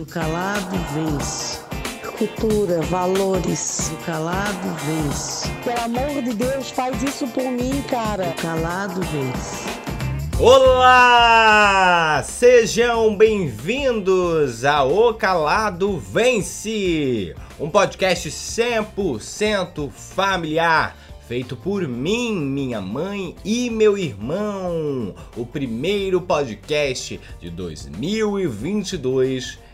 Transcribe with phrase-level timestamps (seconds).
[0.00, 1.60] O calado vence.
[2.16, 3.92] Cultura, valores.
[3.92, 5.50] O calado vence.
[5.62, 8.30] Pelo amor de Deus, faz isso por mim, cara.
[8.30, 9.68] O calado vence.
[10.38, 12.22] Olá!
[12.24, 20.96] Sejam bem-vindos a O Calado Vence, um podcast 100% familiar,
[21.28, 25.14] feito por mim, minha mãe e meu irmão.
[25.36, 29.68] O primeiro podcast de 2022.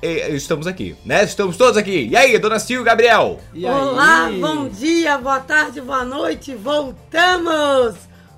[0.00, 1.24] Estamos aqui, né?
[1.24, 2.06] Estamos todos aqui.
[2.06, 3.40] E aí, dona Sil Gabriel?
[3.52, 3.72] E aí?
[3.72, 6.54] Olá, bom dia, boa tarde, boa noite.
[6.54, 7.96] Voltamos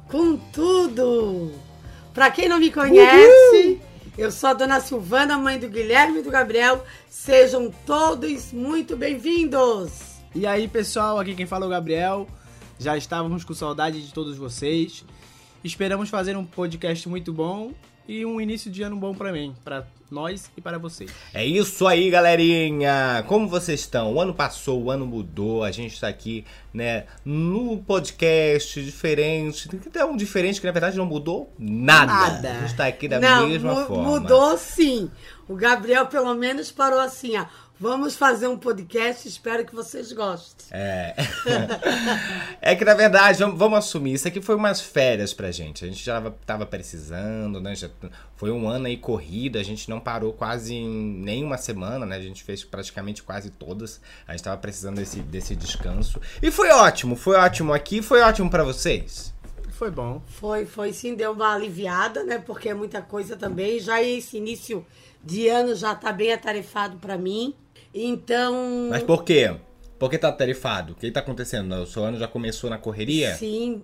[0.08, 1.52] com tudo.
[2.14, 3.78] Pra quem não me conhece,
[4.16, 6.82] eu sou a dona Silvana, mãe do Guilherme e do Gabriel.
[7.10, 9.90] Sejam todos muito bem-vindos.
[10.34, 12.26] E aí, pessoal, aqui quem fala é o Gabriel.
[12.78, 15.04] Já estávamos com saudade de todos vocês.
[15.62, 17.72] Esperamos fazer um podcast muito bom
[18.10, 21.12] e um início de ano bom para mim, para nós e para vocês.
[21.32, 23.24] É isso aí, galerinha!
[23.28, 24.12] Como vocês estão?
[24.12, 29.68] O ano passou, o ano mudou, a gente tá aqui, né, no podcast diferente.
[29.68, 32.12] Tem um diferente que na verdade não mudou nada.
[32.12, 32.50] Nada.
[32.50, 34.02] A gente tá aqui da não, mesma mu- forma.
[34.02, 35.08] mudou sim.
[35.48, 37.46] O Gabriel pelo menos parou assim, ó.
[37.82, 40.66] Vamos fazer um podcast, espero que vocês gostem.
[40.70, 41.14] É.
[42.60, 45.86] é que na verdade, vamos, vamos assumir, isso aqui foi umas férias pra gente.
[45.86, 47.74] A gente já tava, precisando, né?
[47.74, 47.88] Já,
[48.36, 52.16] foi um ano aí corrido, a gente não parou quase em nenhuma semana, né?
[52.16, 53.98] A gente fez praticamente quase todas.
[54.28, 56.20] A gente tava precisando desse, desse descanso.
[56.42, 59.32] E foi ótimo, foi ótimo aqui, foi ótimo pra vocês.
[59.70, 60.20] Foi bom.
[60.26, 62.36] Foi, foi sim, deu uma aliviada, né?
[62.36, 63.80] Porque é muita coisa também.
[63.80, 64.84] Já esse início
[65.24, 67.54] de ano já tá bem atarefado pra mim.
[67.94, 69.56] Então, Mas por quê?
[69.98, 70.92] Por que tá tarifado?
[70.92, 71.72] O que tá acontecendo?
[71.74, 73.34] O seu ano já começou na correria?
[73.34, 73.82] sim,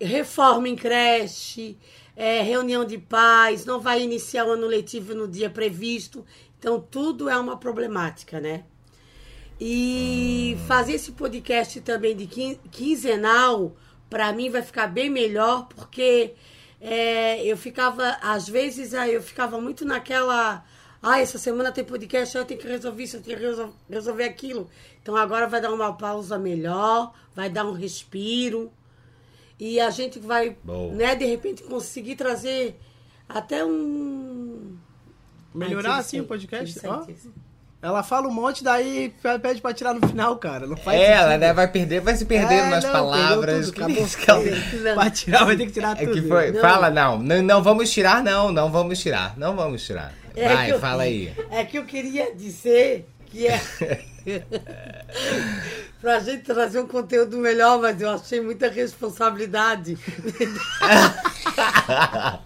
[0.00, 1.76] reforma em creche,
[2.16, 6.24] é, reunião de pais, não vai iniciar o ano letivo no dia previsto.
[6.58, 8.64] Então, tudo é uma problemática, né?
[9.60, 13.76] E fazer esse podcast também de quin- quinzenal,
[14.08, 16.34] pra mim vai ficar bem melhor, porque
[16.80, 20.64] é, eu ficava, às vezes, eu ficava muito naquela.
[21.02, 24.24] Ah, essa semana tem podcast, eu tenho que resolver isso, eu tenho que resol- resolver
[24.24, 24.68] aquilo.
[25.02, 28.72] Então agora vai dar uma pausa melhor, vai dar um respiro.
[29.60, 30.92] E a gente vai, Boa.
[30.94, 32.78] né, de repente, conseguir trazer
[33.28, 34.76] até um.
[35.54, 37.04] Melhorar assim o podcast, ó.
[37.80, 40.66] Ela fala um monte, daí pede pra tirar no final, cara.
[40.66, 43.66] Não faz É, ela né, vai perder, vai se perdendo É, nas não, palavras.
[43.66, 44.06] tudo, Que acabou.
[44.08, 44.30] que
[44.80, 46.20] ela- Pra tirar, vai ter que tirar É tudo.
[46.20, 46.50] que foi.
[46.50, 46.60] Não.
[46.60, 47.40] Fala, não, não.
[47.42, 48.50] Não vamos tirar, não.
[48.50, 49.36] Não vamos tirar.
[49.38, 50.12] Não vamos tirar.
[50.38, 51.32] É Vai, que eu- fala aí.
[51.50, 53.60] É que eu queria dizer que é.
[56.00, 59.96] pra gente trazer um conteúdo melhor, mas eu achei muita responsabilidade.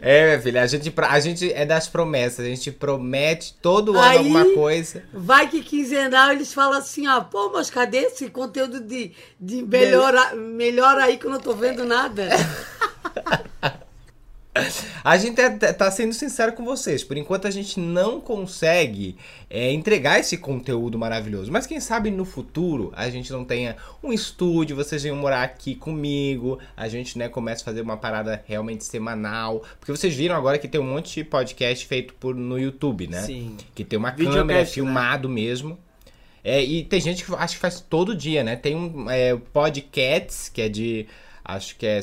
[0.00, 2.44] É, minha filha, a gente, a gente é das promessas.
[2.46, 5.02] A gente promete todo ano Aí- alguma coisa.
[5.12, 10.34] Vai que quinzenal eles falam assim, ó, pô, mas cadê esse conteúdo de, de melhor,
[10.36, 12.28] melhor aí que eu não tô vendo nada?
[15.04, 17.04] A gente é- tá sendo sincero com vocês.
[17.04, 19.16] Por enquanto a gente não consegue
[19.48, 21.52] é, entregar esse conteúdo maravilhoso.
[21.52, 25.74] Mas quem sabe no futuro a gente não tenha um estúdio, vocês venham morar aqui
[25.74, 26.58] comigo.
[26.76, 29.62] A gente, né, começa a fazer uma parada realmente semanal.
[29.78, 33.22] Porque vocês viram agora que tem um monte de podcast feito por, no YouTube, né?
[33.22, 33.56] Sim.
[33.74, 34.66] Que tem uma Videocast, câmera né?
[34.66, 35.78] filmado mesmo.
[36.48, 38.54] É, e tem gente que acho que faz todo dia, né?
[38.54, 41.06] Tem um é, Podcats, que é de.
[41.44, 42.00] Acho que é.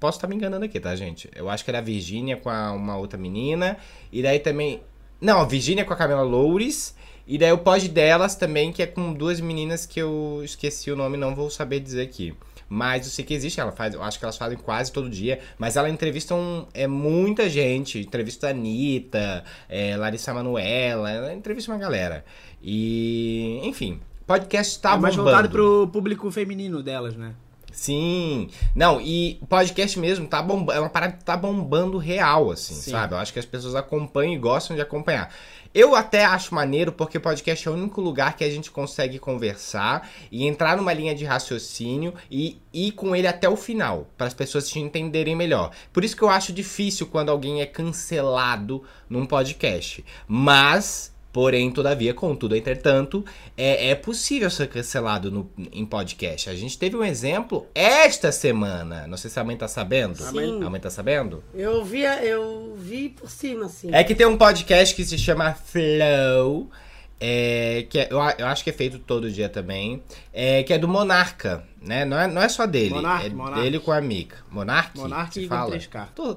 [0.00, 1.28] Posso estar me enganando aqui, tá, gente?
[1.34, 3.76] Eu acho que era a Virgínia com a- uma outra menina.
[4.10, 4.80] E daí também.
[5.20, 6.94] Não, a Virgínia com a Camila Loures.
[7.26, 10.96] E daí o pod delas também, que é com duas meninas que eu esqueci o
[10.96, 12.34] nome, não vou saber dizer aqui.
[12.68, 15.38] Mas eu sei que existe, ela faz, eu acho que elas fazem quase todo dia.
[15.58, 18.00] Mas ela entrevista um, é, muita gente.
[18.00, 22.24] Entrevista a Anitta, é, Larissa Manoela, ela entrevista uma galera.
[22.60, 25.30] E, enfim, podcast tá é mais bombando.
[25.36, 27.34] voltado pro público feminino delas, né?
[27.72, 28.48] Sim.
[28.74, 30.72] Não, e podcast mesmo tá bombando.
[30.72, 32.90] É uma parada que tá bombando real, assim, Sim.
[32.92, 33.14] sabe?
[33.14, 35.32] Eu acho que as pessoas acompanham e gostam de acompanhar.
[35.74, 40.06] Eu até acho maneiro porque podcast é o único lugar que a gente consegue conversar
[40.30, 44.34] e entrar numa linha de raciocínio e ir com ele até o final, para as
[44.34, 45.70] pessoas te entenderem melhor.
[45.90, 50.04] Por isso que eu acho difícil quando alguém é cancelado num podcast.
[50.28, 53.24] Mas Porém, todavia, contudo, entretanto,
[53.56, 56.50] é, é possível ser cancelado no, em podcast.
[56.50, 59.06] A gente teve um exemplo esta semana.
[59.06, 60.16] Não sei se a mãe tá sabendo.
[60.16, 60.62] Sim.
[60.62, 61.42] A mãe tá sabendo?
[61.54, 63.88] Eu vi, eu vi por cima, assim.
[63.94, 66.70] É que tem um podcast que se chama Flow.
[67.18, 70.02] é, que é- eu, eu acho que é feito todo dia também.
[70.34, 72.04] é, que é do Monarca, né?
[72.04, 72.90] Não é, não é só dele.
[72.94, 73.60] Monark, é Monark.
[73.62, 74.36] dele com a Mica.
[74.50, 74.98] Monark?
[74.98, 75.74] Monark se e fala?
[75.78, 76.08] 23K.
[76.14, 76.36] Tô,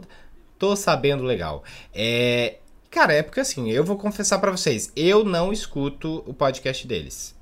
[0.57, 1.63] tô sabendo legal.
[1.94, 2.59] É,
[2.95, 7.36] Cara, é porque assim, eu vou confessar pra vocês, eu não escuto o podcast deles.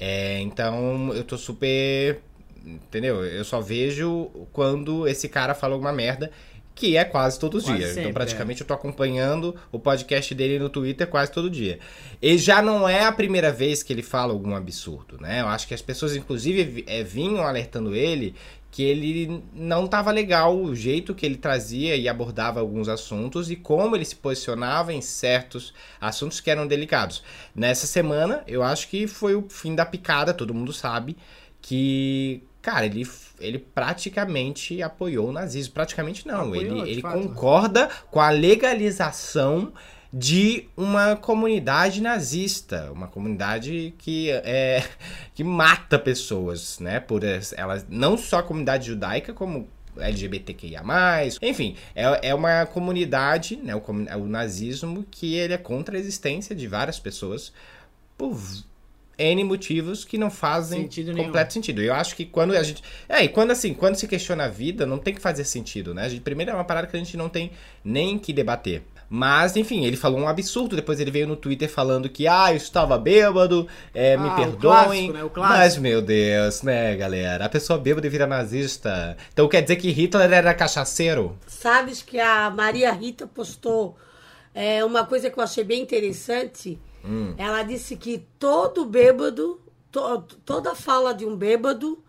[0.00, 2.22] É, então eu tô super.
[2.64, 3.22] Entendeu?
[3.22, 6.32] Eu só vejo quando esse cara fala alguma merda,
[6.74, 7.90] que é quase todos os Quase dias.
[7.90, 11.78] sempre, então, praticamente, eu tô acompanhando o podcast dele no Twitter quase todo dia.
[12.20, 15.40] E já não é a primeira vez que ele fala algum absurdo, né?
[15.40, 18.34] Eu acho que as pessoas, inclusive, é, vinham alertando ele
[18.74, 23.54] que ele não tava legal o jeito que ele trazia e abordava alguns assuntos e
[23.54, 27.22] como ele se posicionava em certos assuntos que eram delicados.
[27.54, 31.16] Nessa semana, eu acho que foi o fim da picada, todo mundo sabe
[31.62, 33.06] que, cara, ele,
[33.38, 35.74] ele praticamente apoiou o nazismo.
[35.74, 37.20] Praticamente não, Apoiou, ele, ele fato.
[37.20, 39.72] concorda com a legalização
[40.10, 44.82] de uma comunidade nazista, uma comunidade que é
[45.34, 47.00] que mata pessoas, né?
[47.00, 50.82] Por elas não só a comunidade judaica como LGBTQIA+,
[51.42, 56.54] enfim, é, é uma comunidade, né, o, o nazismo, que ele é contra a existência
[56.54, 57.52] de várias pessoas
[58.18, 58.36] por
[59.18, 61.26] N motivos que não fazem Sentido nenhum.
[61.26, 61.80] completo sentido.
[61.82, 62.82] Eu acho que quando a gente.
[63.08, 66.04] É, e quando assim, quando se questiona a vida, não tem que fazer sentido, né?
[66.04, 67.50] A gente, primeiro é uma parada que a gente não tem
[67.84, 68.82] nem que debater.
[69.08, 72.56] Mas, enfim, ele falou um absurdo, depois ele veio no Twitter falando que, ah, eu
[72.56, 74.58] estava bêbado, é, me Ah, o perdoem.
[74.58, 75.24] clássico, né?
[75.24, 75.58] O clássico.
[75.58, 77.44] Mas, meu Deus, né, galera?
[77.44, 79.16] A pessoa bêbada vira nazista.
[79.32, 81.36] Então quer dizer que Hitler era cachaceiro?
[81.46, 83.96] Sabes que a Maria Rita postou
[84.54, 86.78] é, uma coisa que eu achei bem interessante.
[87.04, 87.34] Hum.
[87.36, 89.60] Ela disse que todo bêbado,
[89.92, 92.02] to- toda fala de um bêbado,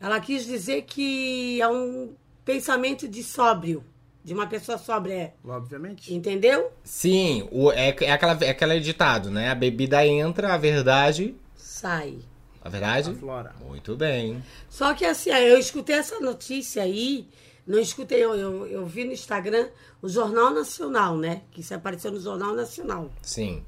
[0.00, 2.14] ela quis dizer que é um
[2.44, 3.82] pensamento de sóbrio,
[4.24, 5.32] de uma pessoa sóbria, é.
[5.44, 6.12] Obviamente.
[6.14, 6.70] entendeu?
[6.84, 9.50] Sim, o, é, é, aquela, é aquele ditado, né?
[9.50, 11.34] A bebida entra, a verdade.
[11.56, 12.18] Sai.
[12.64, 13.10] A verdade?
[13.10, 13.54] Aflora.
[13.66, 14.42] Muito bem.
[14.68, 17.26] Só que assim, eu escutei essa notícia aí,
[17.66, 19.68] não escutei, eu, eu, eu vi no Instagram
[20.00, 21.42] o Jornal Nacional, né?
[21.50, 23.10] Que isso apareceu no Jornal Nacional.
[23.22, 23.64] Sim.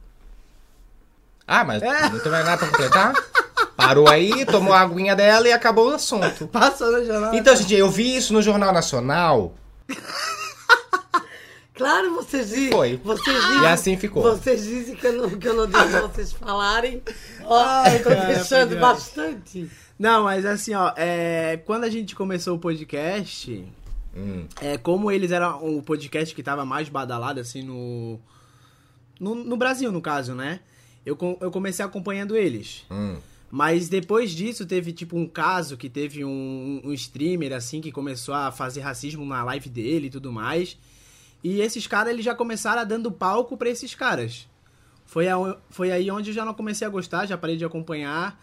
[1.46, 3.14] Ah, mas não tem mais nada pra completar?
[3.76, 6.46] Parou aí, tomou a aguinha dela e acabou o assunto.
[6.48, 7.34] Passou no jornal.
[7.34, 9.54] Então, gente, eu vi isso no Jornal Nacional.
[11.74, 12.70] Claro, vocês dizem.
[12.70, 13.00] Foi.
[13.02, 14.22] Vocês dizem, E assim ficou.
[14.22, 17.02] Vocês dizem que eu não, que eu não deixo vocês falarem.
[17.42, 19.70] Ó, eu tô cara, deixando foi bastante.
[19.98, 23.66] Não, mas assim, ó, é, quando a gente começou o podcast,
[24.16, 28.20] Hum, é, como eles eram o podcast que tava mais badalado, assim, no,
[29.18, 30.60] no, no Brasil, no caso, né?
[31.04, 32.84] Eu, eu comecei acompanhando eles.
[32.90, 33.16] hum.
[33.56, 38.34] Mas depois disso teve tipo um caso que teve um, um streamer assim que começou
[38.34, 40.76] a fazer racismo na live dele e tudo mais.
[41.42, 44.48] E esses caras eles já começaram a dando palco pra esses caras.
[45.06, 48.42] Foi, a, foi aí onde eu já não comecei a gostar, já parei de acompanhar.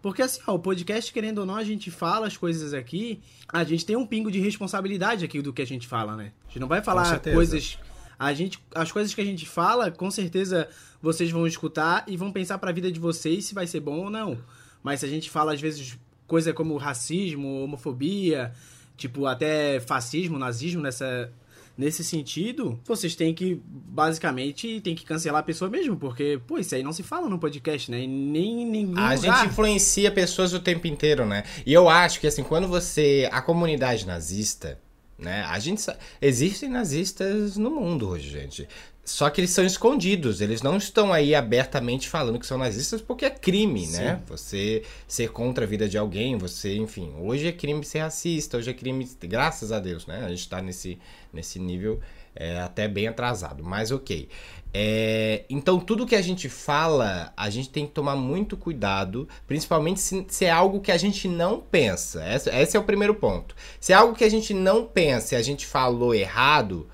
[0.00, 3.64] Porque assim, ó, o podcast, querendo ou não, a gente fala as coisas aqui, a
[3.64, 6.30] gente tem um pingo de responsabilidade aqui do que a gente fala, né?
[6.44, 7.78] A gente não vai falar coisas.
[8.22, 10.68] A gente, as coisas que a gente fala, com certeza
[11.02, 14.10] vocês vão escutar e vão pensar pra vida de vocês se vai ser bom ou
[14.10, 14.38] não.
[14.80, 18.52] Mas se a gente fala, às vezes, coisa como racismo, homofobia,
[18.96, 21.32] tipo, até fascismo, nazismo nessa,
[21.76, 26.74] nesse sentido, vocês têm que, basicamente, tem que cancelar a pessoa mesmo, porque, pô, isso
[26.74, 28.02] aí não se fala no podcast, né?
[28.02, 29.18] E nem em nenhum A lugar.
[29.18, 31.42] gente influencia pessoas o tempo inteiro, né?
[31.66, 33.28] E eu acho que, assim, quando você.
[33.32, 34.78] A comunidade nazista,
[35.22, 35.44] né?
[35.48, 35.82] A gente.
[36.20, 38.68] Existem nazistas no mundo hoje, gente.
[39.04, 43.24] Só que eles são escondidos, eles não estão aí abertamente falando que são nazistas porque
[43.24, 44.22] é crime, né?
[44.28, 48.70] Você ser contra a vida de alguém, você, enfim, hoje é crime ser racista, hoje
[48.70, 50.24] é crime, graças a Deus, né?
[50.24, 51.00] A gente tá nesse,
[51.32, 52.00] nesse nível
[52.34, 54.28] é, até bem atrasado, mas ok.
[54.74, 60.00] É, então, tudo que a gente fala, a gente tem que tomar muito cuidado, principalmente
[60.00, 62.24] se, se é algo que a gente não pensa.
[62.34, 63.54] Esse, esse é o primeiro ponto.
[63.78, 66.88] Se é algo que a gente não pensa e a gente falou errado,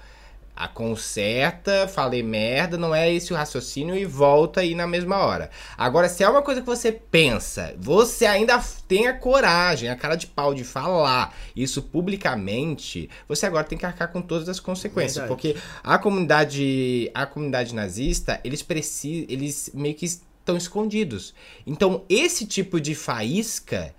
[0.58, 5.50] a conserta, falei merda, não é esse o raciocínio e volta aí na mesma hora.
[5.76, 10.16] Agora, se é uma coisa que você pensa, você ainda tem a coragem, a cara
[10.16, 15.28] de pau de falar isso publicamente, você agora tem que arcar com todas as consequências,
[15.28, 15.28] Verdade.
[15.28, 21.36] porque a comunidade, a comunidade nazista, eles precisam, eles meio que estão escondidos.
[21.64, 23.94] Então, esse tipo de faísca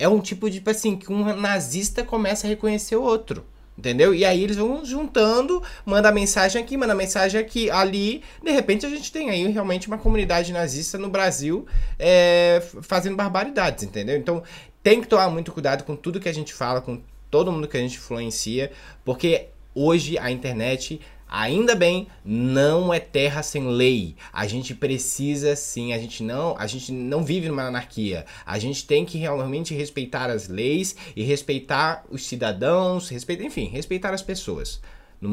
[0.00, 3.46] é um tipo de, tipo assim, que um nazista começa a reconhecer o outro.
[3.76, 4.14] Entendeu?
[4.14, 8.22] E aí eles vão juntando, manda mensagem aqui, manda mensagem aqui, ali.
[8.42, 11.66] De repente a gente tem aí realmente uma comunidade nazista no Brasil
[11.98, 14.16] é, fazendo barbaridades, entendeu?
[14.16, 14.42] Então
[14.82, 17.00] tem que tomar muito cuidado com tudo que a gente fala, com
[17.30, 18.70] todo mundo que a gente influencia,
[19.04, 21.00] porque hoje a internet,
[21.34, 24.14] ainda bem, não é terra sem lei.
[24.32, 28.26] A gente precisa sim, a gente não, a gente não vive numa anarquia.
[28.44, 34.12] A gente tem que realmente respeitar as leis e respeitar os cidadãos, respeitar, enfim, respeitar
[34.12, 34.80] as pessoas.
[35.20, 35.30] no,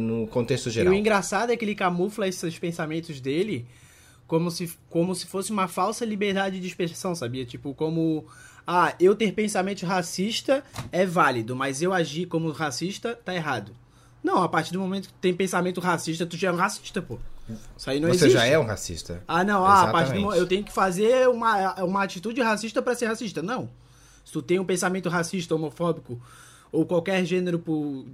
[0.00, 0.92] no- contexto E geral.
[0.92, 3.66] o engraçado é que ele camufla esses pensamentos dele
[4.26, 7.46] como se, como se fosse uma falsa liberdade de expressão, sabia?
[7.46, 8.26] Tipo, como.
[8.66, 10.62] Ah, eu ter pensamento racista
[10.92, 13.72] é válido, mas eu agir como racista tá errado.
[14.22, 17.18] Não, a partir do momento que tem pensamento racista, tu já é um racista, pô.
[17.76, 18.32] Isso aí não Você existe.
[18.32, 19.22] já é um racista.
[19.26, 22.94] Ah, não, ah, a partir do eu tenho que fazer uma, uma atitude racista pra
[22.94, 23.42] ser racista.
[23.42, 23.70] Não.
[24.24, 26.20] Se tu tem um pensamento racista, homofóbico
[26.70, 27.62] ou qualquer gênero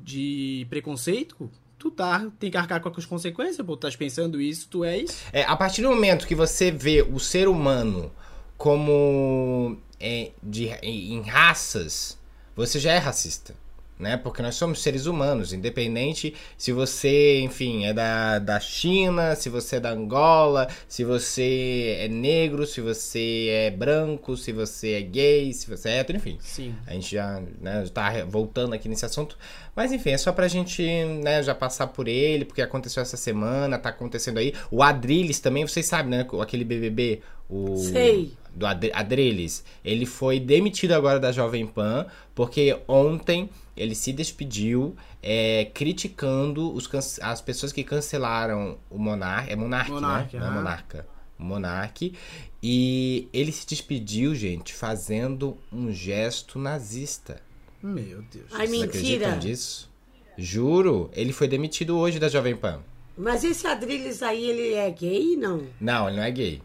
[0.05, 3.77] de preconceito, tu tá, tem que arcar com as consequências, pô.
[3.77, 5.25] Tu estás pensando isso, tu és.
[5.33, 8.13] É, a partir do momento que você vê o ser humano
[8.57, 12.17] como é, de, em raças,
[12.55, 13.55] você já é racista.
[13.99, 14.17] Né?
[14.17, 19.77] Porque nós somos seres humanos, independente se você, enfim, é da, da China, se você
[19.77, 25.53] é da Angola, se você é negro, se você é branco, se você é gay,
[25.53, 26.39] se você é hétero, enfim.
[26.41, 26.75] Sim.
[26.87, 29.39] A gente já né, tá voltando aqui nesse assunto.
[29.75, 30.83] Mas enfim, é só pra gente
[31.23, 34.55] né, já passar por ele, porque aconteceu essa semana, tá acontecendo aí.
[34.71, 36.27] O Adrilles também, vocês sabem, né?
[36.41, 37.77] Aquele BBB, o...
[37.77, 38.33] Sei.
[38.55, 39.65] Do Ad- Adrilles.
[39.85, 46.89] Ele foi demitido agora da Jovem Pan, porque ontem ele se despediu é, criticando os
[47.21, 49.53] as pessoas que cancelaram o Monarca.
[49.53, 50.41] É Monark, Monark, né?
[50.41, 50.55] Não é.
[50.55, 51.07] Monarca.
[51.37, 52.15] Monark.
[52.63, 57.41] E ele se despediu, gente, fazendo um gesto nazista.
[57.85, 58.47] Meu Deus.
[58.53, 59.37] Ai, Vocês acreditam mentira.
[59.37, 59.91] disso?
[60.39, 62.81] Juro, ele foi demitido hoje da Jovem Pan.
[63.17, 65.63] Mas esse Adrilles aí, ele é gay, não?
[65.81, 66.63] Não, ele não é gay.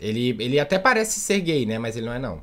[0.00, 1.78] Ele, ele até parece ser gay, né?
[1.78, 2.42] Mas ele não é, não.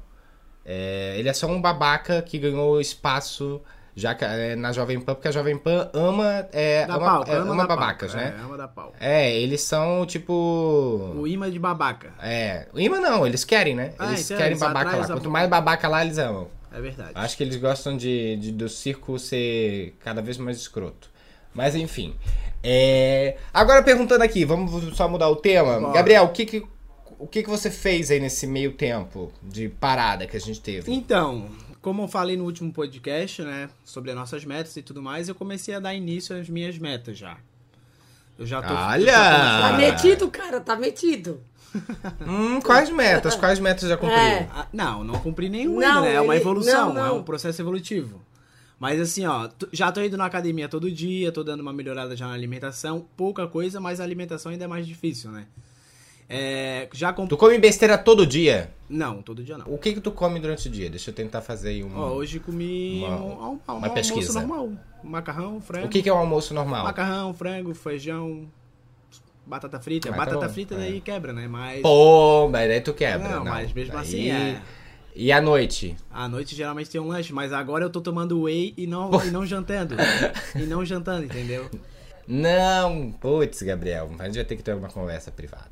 [0.66, 3.62] É, ele é só um babaca que ganhou espaço
[3.96, 7.36] já que, é, na Jovem Pan, porque a Jovem Pan ama, é, ama, pau, é,
[7.36, 8.22] ama ama babacas, pau.
[8.22, 8.36] né?
[8.38, 8.94] É, ama da pau.
[9.00, 11.14] É, eles são tipo.
[11.16, 12.14] O imã de babaca.
[12.22, 12.68] É.
[12.74, 13.94] O imã não, eles querem, né?
[13.98, 15.08] Ah, Eles então querem eles babaca lá.
[15.08, 16.48] Quanto mais babaca lá, eles amam.
[16.72, 17.12] É verdade.
[17.16, 21.10] Acho que eles gostam de, de- do circo ser cada vez mais escroto.
[21.54, 22.16] Mas enfim.
[22.64, 25.80] É, Agora perguntando aqui, vamos só mudar o tema.
[25.80, 25.94] Bora.
[25.94, 26.64] Gabriel, o que que,
[27.18, 30.92] o que que você fez aí nesse meio tempo de parada que a gente teve?
[30.94, 31.50] Então,
[31.82, 35.36] como eu falei no último podcast, né, sobre as nossas metas e tudo mais, eu
[35.36, 37.38] comecei a dar início às minhas metas já.
[38.38, 38.74] Eu já tô.
[38.74, 39.12] Olha!
[39.12, 41.42] tô Tá metido, cara, tá metido.
[42.28, 43.36] Hum, quais metas?
[43.36, 44.18] Quais metas já cumpriu?
[44.20, 44.48] É.
[44.54, 46.14] Ah, não, não cumpri nenhum Não, ainda, né?
[46.16, 47.18] É uma ele- evolução, não, é não.
[47.20, 48.22] um processo evolutivo.
[48.80, 52.28] Mas assim, ó, já tô indo na academia todo dia, tô dando uma melhorada já
[52.28, 55.46] na alimentação, pouca coisa, mas a alimentação ainda é mais difícil, né?
[56.32, 57.30] É, já comprei.
[57.30, 58.72] Tu come besteira todo dia?
[58.88, 59.66] Não, todo dia não.
[59.68, 60.90] O que que tu come durante o dia?
[60.90, 61.92] Deixa eu tentar fazer aí um...
[61.98, 64.40] Ó, hoje comi Uma- um, um- um uma almoço pesquisa.
[64.40, 64.72] normal.
[65.04, 65.88] Macarrão, frango.
[65.88, 66.84] O que que é o almoço normal?
[66.84, 68.48] Macarrão, frango, feijão,
[69.50, 70.10] batata frita.
[70.12, 70.78] Tá batata frita É.
[70.78, 71.48] daí quebra, né?
[71.48, 73.28] Mas Pô, mas aí tu quebra.
[73.28, 74.62] Não, mas mesmo Daí- assim é.
[75.16, 75.98] E à noite?
[76.12, 79.32] à noite geralmente tem um lanche, mas agora eu tô tomando whey e não, e
[79.32, 79.96] não jantando.
[80.56, 81.70] e não jantando, entendeu?
[82.28, 85.68] Não, putz, Gabriel, a gente vai ter que ter uma conversa privada.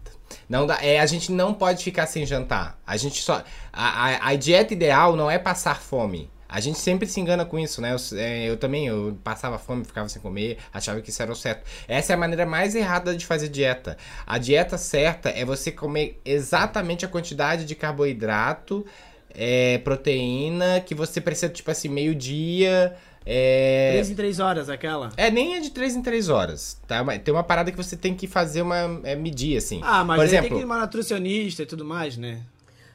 [0.49, 2.79] Não dá, é, a gente não pode ficar sem jantar.
[2.85, 3.43] A gente só.
[3.71, 6.29] A, a, a dieta ideal não é passar fome.
[6.49, 7.93] A gente sempre se engana com isso, né?
[7.93, 11.35] Eu, é, eu também, eu passava fome, ficava sem comer, achava que isso era o
[11.35, 11.63] certo.
[11.87, 13.97] Essa é a maneira mais errada de fazer dieta.
[14.25, 18.85] A dieta certa é você comer exatamente a quantidade de carboidrato,
[19.29, 22.95] é, proteína que você precisa, tipo assim, meio-dia.
[23.25, 25.11] É, Três em três horas, aquela.
[25.17, 27.03] é, nem é de 3 em 3 horas, tá?
[27.19, 29.01] Tem uma parada que você tem que fazer uma.
[29.03, 29.81] É, medir, assim.
[29.83, 32.41] Ah, mas Por exemplo, tem que ir uma nutricionista e tudo mais, né?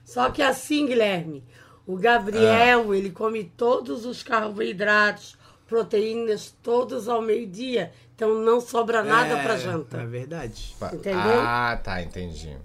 [0.04, 1.44] Só que assim, Guilherme,
[1.87, 2.01] o Ah.
[2.01, 5.37] Gabriel, ele come todos os carboidratos,
[5.67, 7.93] proteínas, todos ao meio-dia.
[8.15, 10.07] Então não sobra nada é, pra É janta.
[10.07, 10.75] verdade.
[10.79, 11.19] pa- entendeu?
[11.41, 12.57] Ah, tá, entendi.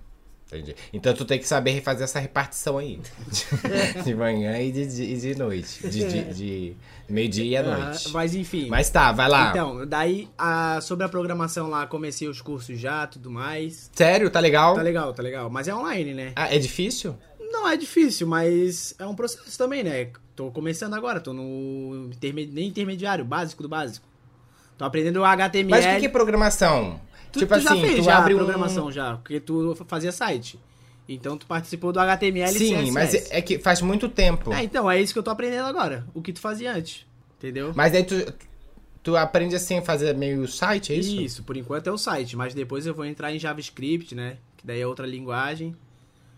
[0.47, 0.75] Entendi.
[0.93, 3.01] Então tu tem que saber fazer essa repartição aí.
[4.05, 5.85] de manhã e de, de, de noite.
[5.89, 6.75] De, de, de
[7.09, 8.09] meio-dia e à Ah, noite.
[8.13, 8.67] mas enfim.
[8.69, 9.49] Mas tá, vai lá.
[9.49, 13.89] Então, daí, a, sobre a programação lá, comecei os cursos já, tudo mais.
[13.93, 14.75] Sério, tá legal?
[14.75, 15.49] Tá legal, tá legal.
[15.49, 16.31] Mas é online, né?
[16.33, 17.17] Ah, é difícil?
[17.51, 20.09] Não é difícil, mas é um processo também, né?
[20.35, 22.45] Tô começando agora, tô no interme...
[22.45, 24.07] nem intermediário, básico do básico.
[24.77, 25.69] Tô aprendendo o HTML.
[25.71, 27.01] Mas o que, que é programação?
[27.31, 29.75] Tu, tipo tu já assim, fez tu já abre a um- programação já, porque tu
[29.87, 30.59] fazia site.
[31.09, 32.91] Então tu participou do HTML e Sim, CSS.
[32.91, 34.53] mas é, é que faz muito tempo.
[34.53, 36.05] É, então, é isso que eu tô aprendendo agora.
[36.13, 37.05] O que tu fazia antes.
[37.37, 37.71] Entendeu?
[37.75, 38.33] Mas aí tu,
[39.01, 41.21] tu aprende assim a fazer meio site, é isso?
[41.21, 44.37] Isso, por enquanto é o site, mas depois eu vou entrar em JavaScript, né?
[44.57, 45.75] Que daí é outra linguagem.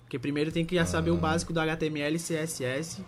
[0.09, 1.17] Porque primeiro tem que já saber o Ah.
[1.17, 3.05] básico do HTML e CSS,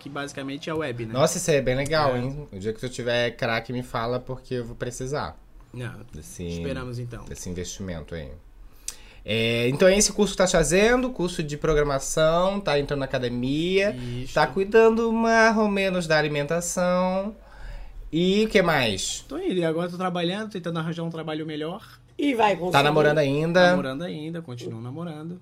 [0.00, 1.12] que basicamente é web, né?
[1.12, 2.18] Nossa, isso aí é bem legal, É.
[2.18, 2.48] hein?
[2.50, 5.38] O dia que tu tiver craque, me fala, porque eu vou precisar
[5.72, 7.24] Não, desse, esperamos então.
[7.26, 8.32] desse investimento aí.
[9.24, 13.92] É, então é esse curso que tá fazendo, curso de programação, tá entrando na academia,
[13.94, 14.34] Isso.
[14.34, 17.36] tá cuidando mais ou menos da alimentação
[18.12, 19.24] E o que mais?
[19.28, 21.86] Tô indo, e agora tô trabalhando, tentando arranjar um trabalho melhor.
[22.18, 22.72] E vai conseguir.
[22.72, 23.70] Tá namorando ainda?
[23.70, 25.40] Namorando ainda, continuo namorando.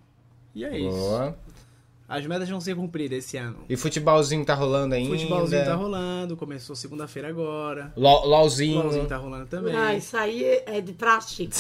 [0.59, 0.91] E é isso.
[0.97, 1.39] Boa.
[2.09, 3.59] As metas vão ser cumpridas esse ano.
[3.69, 5.15] E futebolzinho tá rolando ainda?
[5.17, 7.93] Futebolzinho tá rolando, começou segunda-feira agora.
[7.97, 8.77] Lo- LOLzinho.
[8.77, 9.77] Futbolzinho tá rolando também.
[9.77, 11.49] Ah, isso aí é de praxe.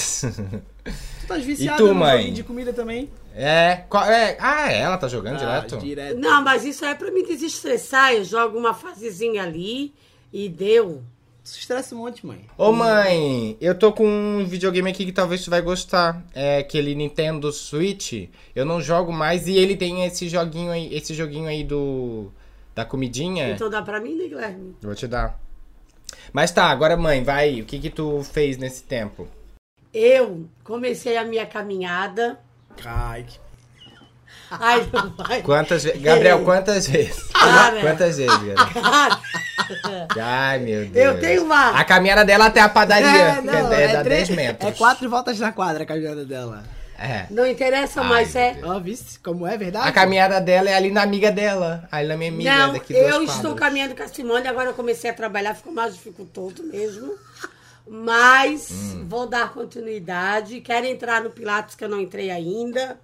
[1.21, 2.17] Tu tá viciado tu, no mãe?
[2.17, 3.11] joguinho de comida também?
[3.37, 4.39] É, qual- é.
[4.41, 5.77] Ah, ela tá jogando Ah, direto?
[5.77, 6.19] direto.
[6.19, 8.15] Não, mas isso é pra me desestressar.
[8.15, 9.93] Eu jogo uma fasezinha ali
[10.33, 11.03] e deu.
[11.49, 12.45] Se estressa um monte, mãe.
[12.59, 16.23] Ô mãe, eu tô com um videogame aqui que talvez tu vai gostar.
[16.35, 18.29] É aquele Nintendo Switch.
[18.55, 22.31] Eu não jogo mais e ele tem esse joguinho aí, esse joguinho aí do
[22.75, 23.49] da comidinha.
[23.49, 24.77] Então dá pra mim, né, Guilherme?
[24.83, 25.41] Vou te dar.
[26.35, 27.63] Mas tá, agora mãe, vai.
[27.63, 29.27] O que que tu fez nesse tempo?
[29.95, 32.39] Eu comecei a minha caminhada.
[32.85, 33.48] Ai, que...
[34.51, 35.43] Ai, não vai.
[35.43, 36.01] Quantas vezes?
[36.01, 37.23] Gabriel, quantas vezes?
[37.33, 37.81] Cara.
[37.81, 38.57] Quantas vezes, Gabriel?
[40.21, 41.07] Ai, meu Deus.
[41.07, 43.43] Eu tenho uma- A caminhada dela até a padaria.
[43.43, 44.71] não, que é, é, dá três- 10 metros.
[44.71, 46.65] É quatro voltas na quadra a caminhada dela.
[46.99, 47.27] É.
[47.31, 48.57] Não interessa Ai, mais, é.
[48.65, 49.89] Ó, viste como é verdade?
[49.89, 51.87] A caminhada dela é ali na amiga dela.
[51.93, 53.37] Ali na minha amiga Não, daqui duas eu quadras.
[53.37, 57.13] estou caminhando com a Simone, agora eu comecei a trabalhar, ficou mais dificultoso mesmo.
[57.87, 59.07] Mas Hum.
[59.09, 60.61] vou dar continuidade.
[60.61, 62.99] Quero entrar no Pilates, que eu não entrei ainda.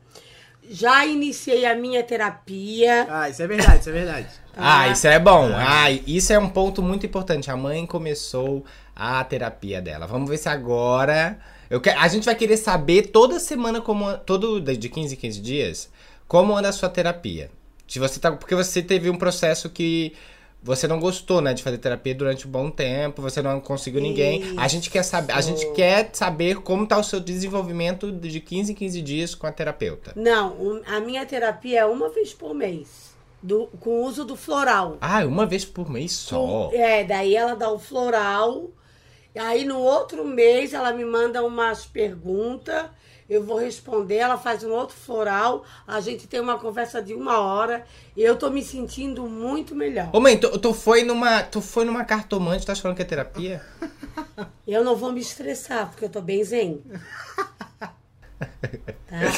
[0.71, 3.07] Já iniciei a minha terapia.
[3.09, 4.27] Ah, isso é verdade, isso é verdade.
[4.57, 5.51] Ah, isso é bom.
[5.55, 7.51] Ah, isso é um ponto muito importante.
[7.51, 10.07] A mãe começou a terapia dela.
[10.07, 11.39] Vamos ver se agora.
[11.69, 11.91] Eu que...
[11.91, 14.17] A gente vai querer saber toda semana como.
[14.19, 15.91] Todo de 15 em 15 dias,
[16.27, 17.51] como anda a sua terapia.
[17.87, 18.33] Se você tá.
[18.33, 20.15] Porque você teve um processo que.
[20.65, 24.57] Você não gostou, né, de fazer terapia durante um bom tempo, você não conseguiu ninguém.
[24.57, 28.73] A gente quer saber, a gente quer saber como tá o seu desenvolvimento de 15
[28.73, 30.15] em 15 dias com a terapeuta.
[30.17, 33.13] Não, a minha terapia é uma vez por mês.
[33.43, 34.97] Do, com o uso do floral.
[35.03, 36.71] Ah, uma vez por mês só.
[36.73, 38.71] É, daí ela dá o floral.
[39.35, 42.87] E aí no outro mês ela me manda umas perguntas.
[43.29, 45.65] Eu vou responder, ela faz um outro floral.
[45.87, 47.85] A gente tem uma conversa de uma hora.
[48.17, 50.11] E eu tô me sentindo muito melhor.
[50.13, 51.43] Ô mãe, tu, tu foi numa.
[51.43, 53.63] Tu foi numa cartomante, tá falando que é terapia?
[54.67, 56.83] Eu não vou me estressar, porque eu tô bem zen.
[59.07, 59.31] Tá?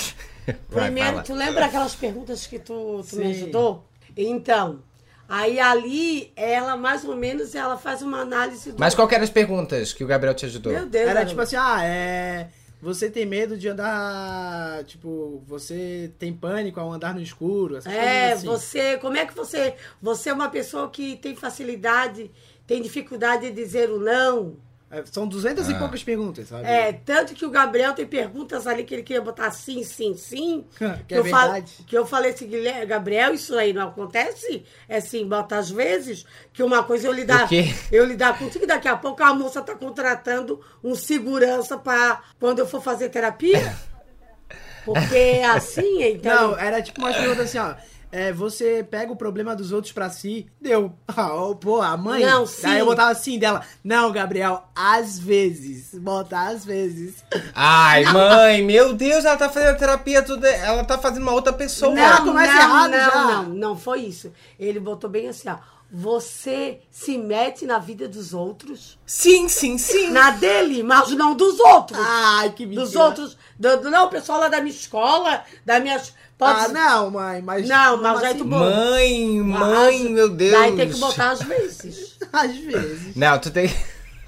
[0.69, 1.23] Vai, Primeiro, fala.
[1.23, 3.85] tu lembra aquelas perguntas que tu, tu me ajudou?
[4.17, 4.81] Então,
[5.29, 8.79] aí ali, ela mais ou menos, ela faz uma análise do...
[8.79, 10.73] Mas qual que eram as perguntas que o Gabriel te ajudou?
[10.73, 12.49] Meu Deus, Era tipo assim, ah, é.
[12.87, 14.85] Você tem medo de andar.
[14.85, 17.77] Tipo, você tem pânico ao andar no escuro?
[17.77, 18.47] Essas É, assim.
[18.47, 22.31] você, como é que você, você é uma pessoa que tem facilidade,
[22.65, 24.57] tem dificuldade de dizer o não.
[24.99, 25.73] É, São duzentas Ah.
[25.73, 26.65] e poucas perguntas, sabe?
[26.67, 30.65] É, tanto que o Gabriel tem perguntas ali que ele queria botar sim, sim, sim.
[31.07, 31.73] Que é eu falo- verdade.
[31.87, 34.65] que eu falei assim, Guilherme, Gabriel, isso aí não acontece?
[34.89, 37.75] É sim, bota às vezes, que uma coisa eu lidar, O quê?
[37.93, 42.59] eu lidar contigo, e daqui a pouco a moça tá contratando um segurança para quando
[42.61, 43.77] eu for fazer terapia.
[44.85, 46.53] Porque é assim, então.
[46.53, 47.75] Não, era tipo umas perguntas assim, ó.
[48.19, 50.47] É, você pega o problema dos outros pra si.
[50.59, 50.91] Deu.
[51.09, 52.25] Ah, pô, a mãe.
[52.25, 52.63] Não, sim.
[52.63, 53.61] Daí eu botava assim dela.
[53.85, 55.91] Não, Gabriel, às vezes.
[55.95, 57.23] Bota às vezes.
[57.55, 61.53] Ai, mãe, meu Deus, ela tá fazendo a terapia, tudo, ela tá fazendo uma outra
[61.53, 61.95] pessoa.
[61.95, 63.25] Não, Não, começa não, errado não, já.
[63.25, 64.33] não, não foi isso.
[64.59, 65.57] Ele botou bem assim, ó.
[65.91, 70.11] Você se mete na vida dos outros, Sim, sim, sim.
[70.11, 71.99] na dele, mas não dos outros.
[72.01, 72.85] Ai, que mentira.
[72.85, 76.01] dos outros, do, do- não, o pessoal lá da minha escola, da minha,
[76.39, 77.69] pode, Ah, não, mãe, mas.
[77.69, 80.53] Não, mas assim, tu bota- Mãe, mãe, Às- meu Deus.
[80.53, 82.17] Daí tem que botar às vezes.
[82.33, 83.15] Às vezes.
[83.17, 83.71] Não, tu tem.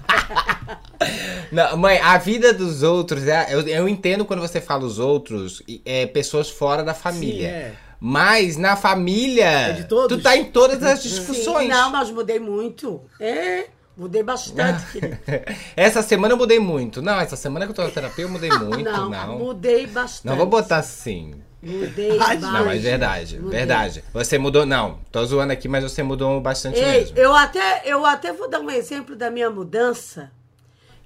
[1.51, 5.61] Não, mãe, a vida dos outros, é, eu, eu entendo quando você fala os outros,
[5.85, 7.47] é pessoas fora da família.
[7.49, 7.73] Sim, é.
[7.99, 10.17] Mas na família, É de todos?
[10.17, 11.63] tu tá em todas as discussões.
[11.63, 13.01] Sim, não, mas mudei muito.
[13.19, 13.65] É,
[13.97, 14.99] mudei bastante.
[15.75, 17.01] Essa semana eu mudei muito.
[17.01, 19.37] Não, essa semana que eu tô na terapia eu mudei muito, Não, não.
[19.39, 20.25] mudei bastante.
[20.27, 21.33] Não vou botar assim.
[21.61, 22.17] Mudei.
[22.39, 23.59] Não, mas verdade, Mudei.
[23.59, 24.03] verdade.
[24.13, 27.17] Você mudou, não, tô zoando aqui, mas você mudou bastante Ei, mesmo.
[27.17, 30.31] eu até, eu até vou dar um exemplo da minha mudança,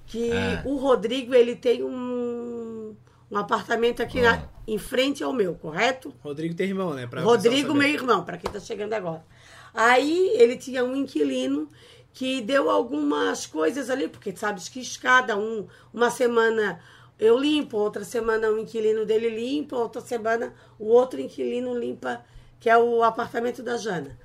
[0.06, 0.62] que Ah.
[0.66, 2.96] o Rodrigo, ele tem um,
[3.32, 4.44] um apartamento aqui na- Ah.
[4.68, 6.14] em frente ao meu, correto?
[6.24, 7.08] Rodrigo tem irmão, né?
[7.08, 9.26] Pra Rodrigo, meu irmão, para quem tá chegando agora.
[9.74, 11.68] Aí ele tinha um inquilino
[12.14, 16.80] que deu algumas coisas ali, porque sabes que escada, um, uma semana
[17.20, 22.24] eu limpo, outra semana o inquilino dele limpa, outra semana o outro inquilino limpa,
[22.60, 24.18] que é o apartamento da Jana.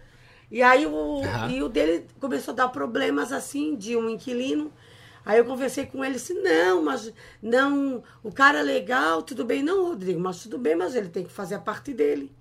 [0.50, 1.52] E aí o, Aham.
[1.52, 4.72] e o dele começou a dar problemas assim de um inquilino.
[5.24, 9.62] Aí eu conversei com ele assim, não, mas não, o cara é legal, tudo bem,
[9.62, 12.32] não, Rodrigo, mas tudo bem, mas ele tem que fazer a parte dele.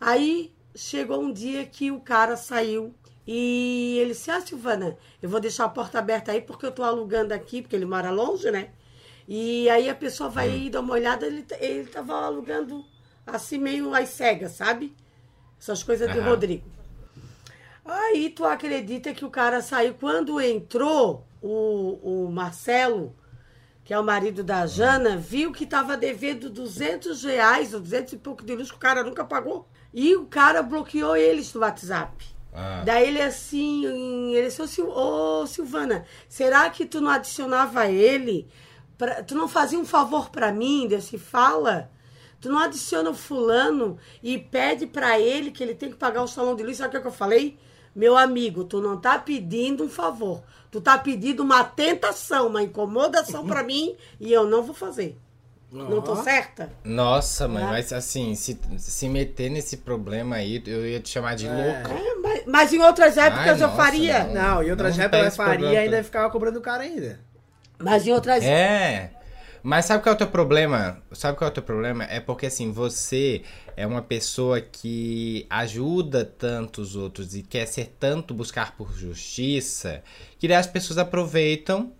[0.00, 2.94] Aí chegou um dia que o cara saiu
[3.26, 6.82] E ele disse, ah, Silvana, eu vou deixar a porta aberta aí porque eu tô
[6.82, 8.70] alugando aqui, porque ele mora longe, né?
[9.30, 12.82] E aí a pessoa vai ir dar uma olhada, ele, ele tava alugando
[13.26, 14.96] assim meio às cegas, sabe?
[15.60, 16.30] Essas coisas Aham.
[16.30, 16.64] Rodrigo.
[17.84, 19.94] Aí tu acredita que o cara saiu.
[20.00, 23.14] Quando entrou o, o Marcelo,
[23.84, 28.16] que é o marido da Jana, viu que tava devendo 200 reais, ou 200 e
[28.16, 29.68] pouco de luz, que o cara nunca pagou.
[29.92, 32.26] E o cara bloqueou eles no WhatsApp.
[32.52, 32.82] Ah.
[32.84, 33.84] Daí ele assim,
[34.34, 38.48] ele disse, ô ô, Silvana, será que tu não adicionava ele?
[38.98, 41.90] Pra- tu não fazia um favor pra mim, desse fala?
[42.40, 46.28] Tu não adiciona o fulano e pede pra ele que ele tem que pagar o
[46.28, 46.76] salão de luz.
[46.76, 47.56] Sabe o que eu falei?
[47.96, 50.42] Meu amigo, tu não tá pedindo um favor.
[50.70, 55.18] Tu tá pedindo uma tentação, uma incomodação pra mim e eu não vou fazer.
[55.70, 56.22] Não tô Ó.
[56.22, 56.70] certa?
[56.82, 57.66] Nossa, mãe, É.
[57.66, 61.92] mas assim, se, se meter nesse problema aí, eu ia te chamar de louca.
[61.92, 64.24] É, mas, mas em outras épocas eu nossa, faria.
[64.24, 64.34] não.
[64.34, 66.04] Não, e outras Não épocas esse faria e ainda tá?
[66.04, 67.20] ficava cobrando o cara ainda.
[67.78, 69.12] Mas em outras É.
[69.62, 71.02] Mas sabe qual é o teu problema?
[71.12, 72.04] Sabe qual é o teu problema?
[72.04, 73.42] É porque assim, você
[73.76, 80.02] é uma pessoa que ajuda tanto os outros e quer ser tanto buscar por justiça,
[80.38, 81.92] que daí as pessoas aproveitam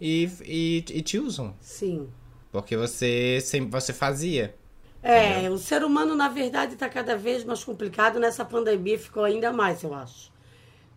[0.00, 1.54] e, e, e te usam.
[1.60, 2.08] Sim.
[2.52, 4.54] Porque você sempre você fazia.
[5.02, 8.18] É, o ser humano, na verdade, está cada vez mais complicado.
[8.18, 10.32] Nessa pandemia ficou ainda mais, eu acho.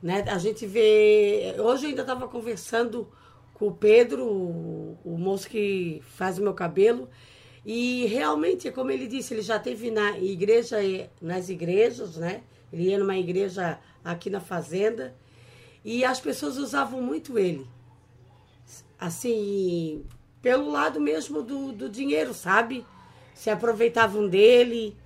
[0.01, 0.23] Né?
[0.27, 1.55] A gente vê.
[1.59, 3.07] Hoje eu ainda estava conversando
[3.61, 7.07] com o Pedro, o, o moço que faz o meu cabelo.
[7.63, 10.77] E realmente, como ele disse, ele já teve na igreja,
[11.21, 12.41] nas igrejas, né?
[12.73, 15.15] Ele ia numa igreja aqui na fazenda.
[15.85, 17.67] E as pessoas usavam muito ele.
[18.99, 20.03] Assim,
[20.41, 22.83] pelo lado mesmo do, do dinheiro, sabe?
[23.35, 24.97] Se aproveitavam dele.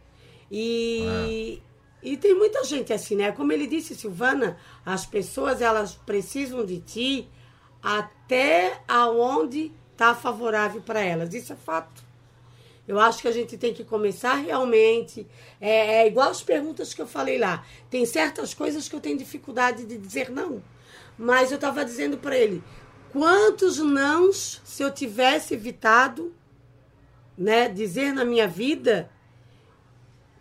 [0.50, 1.62] E,
[2.02, 3.34] e tem muita gente assim, né?
[3.34, 7.30] Como ele disse, Silvana, as pessoas elas precisam de ti
[7.86, 11.36] até aonde tá favorável para elas.
[11.36, 12.04] Isso é fato.
[12.88, 15.28] Eu acho que a gente tem que começar realmente.
[15.62, 17.64] É, é igual as perguntas que eu falei lá.
[17.88, 20.64] Tem certas coisas que eu tenho dificuldade de dizer não.
[21.16, 22.64] Mas eu estava dizendo para ele:
[23.12, 26.34] quantos nãos, se eu tivesse evitado
[27.38, 29.12] né, dizer na minha vida,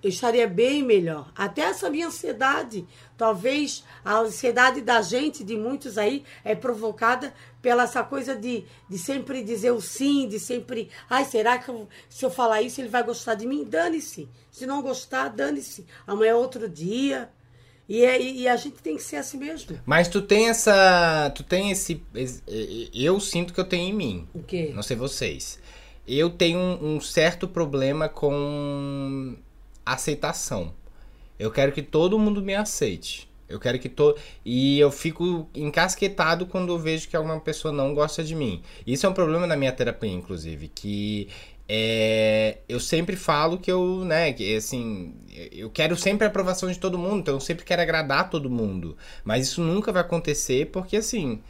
[0.05, 1.33] eu estaria bem melhor.
[1.35, 2.87] Até essa minha ansiedade,
[3.17, 8.99] talvez a ansiedade da gente, de muitos aí, é provocada pela essa coisa de, de
[8.99, 12.89] sempre dizer o sim, de sempre, ai, será que eu- se eu falar isso ele
[12.91, 13.65] vai gostar de mim?
[13.65, 14.29] Dane-se.
[14.51, 15.87] Se não gostar, dane-se.
[16.07, 17.31] Amanhã é outro dia.
[17.89, 19.79] E, é- e a gente tem que ser assim mesmo.
[19.87, 21.31] Mas tu tem essa.
[21.35, 22.03] Tu tem esse.
[22.95, 24.29] Eu sinto que eu tenho em mim.
[24.35, 24.71] O quê?
[24.75, 25.59] Não sei vocês.
[26.07, 29.37] Eu tenho um, um certo problema com
[29.85, 30.73] aceitação.
[31.39, 33.29] Eu quero que todo mundo me aceite.
[33.49, 34.19] Eu quero que todo.
[34.45, 38.63] E eu fico encasquetado quando eu vejo que alguma pessoa não gosta de mim.
[38.87, 40.69] Isso é um problema na minha terapia, inclusive.
[40.69, 41.29] Que
[41.69, 45.15] é, eu sempre falo que eu, né, que assim,
[45.53, 48.97] eu quero sempre a aprovação de todo mundo, então eu sempre quero agradar todo mundo.
[49.25, 51.41] Mas isso nunca vai acontecer porque, assim,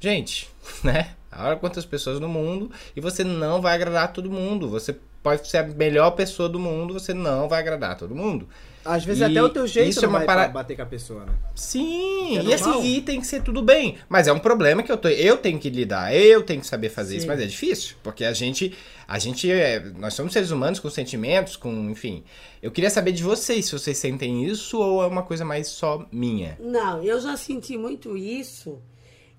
[0.00, 0.48] gente,
[0.82, 1.14] né?
[1.38, 4.70] Olha quantas pessoas no mundo e você não vai agradar todo mundo.
[4.70, 8.48] Você pode ser a melhor pessoa do mundo, você não vai agradar todo mundo.
[8.84, 10.82] Às vezes E até o teu jeito isso não é uma vai para- bater com
[10.82, 11.32] a pessoa, né?
[11.56, 13.96] Sim, É e assim, e tem que ser tudo bem.
[14.08, 16.90] Mas é um problema que eu, tô, eu tenho que lidar, eu tenho que saber
[16.90, 17.26] fazer isso, Sim.
[17.28, 18.72] mas é difícil, porque a gente,
[19.08, 22.22] a gente é, nós somos seres humanos com sentimentos, com, enfim.
[22.62, 26.06] Eu queria saber de vocês, se vocês sentem isso ou é uma coisa mais só
[26.12, 26.56] minha.
[26.60, 28.80] Não, eu já senti muito isso.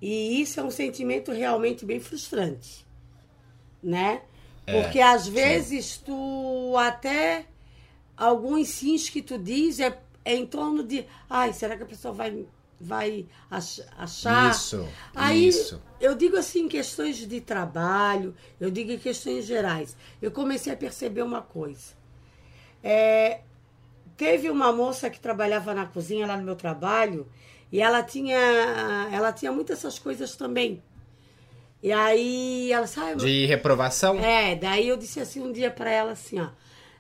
[0.02, 2.86] E isso é um sentimento realmente bem frustrante.
[3.82, 4.22] Né?
[4.72, 7.46] Porque às vezes tu até
[8.16, 12.14] alguns sims que tu diz é, é em torno de, ai, será que a pessoa
[12.14, 12.46] vai
[12.80, 14.52] vai ach- achar?
[14.52, 15.82] Isso, Aí isso.
[16.00, 19.96] eu digo assim, em questões de trabalho, eu digo em questões gerais.
[20.22, 21.96] Eu comecei a perceber uma coisa.
[22.84, 23.42] É,
[24.16, 27.28] teve uma moça que trabalhava na cozinha lá no meu trabalho
[27.72, 28.38] e ela tinha
[29.12, 30.82] ela tinha muitas essas coisas também.
[31.82, 34.18] E aí ela sabe, De reprovação?
[34.20, 36.50] é, daí eu disse assim um dia pra ela assim, ó,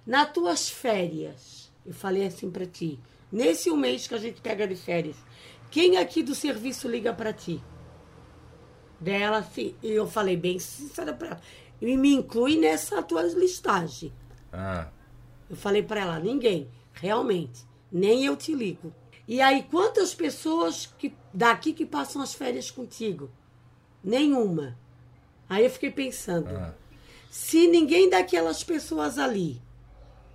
[0.06, 3.00] nas tuas férias, eu falei assim pra ti,
[3.32, 5.16] nesse um mês que a gente pega de férias,
[5.72, 7.62] quem aqui do serviço liga pra ti?
[9.00, 11.42] Dela assim, e eu falei bem sincera pra ela,
[11.82, 14.12] e me inclui nessa tua listagem.
[14.52, 14.88] Ah,
[15.50, 17.62] Eu falei pra ela, ninguém, realmente,
[17.92, 18.94] nem eu te ligo.
[19.28, 23.30] E aí, quantas pessoas que daqui que passam as férias contigo?
[24.08, 24.78] Nenhuma.
[25.50, 26.72] Aí eu fiquei pensando, ah.
[27.30, 29.62] se ninguém daquelas pessoas ali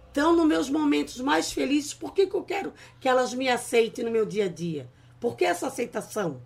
[0.09, 4.05] estão nos meus momentos mais felizes, por que, que eu quero que elas me aceitem
[4.05, 4.87] no meu dia a dia?
[5.19, 6.43] Por que essa aceitação?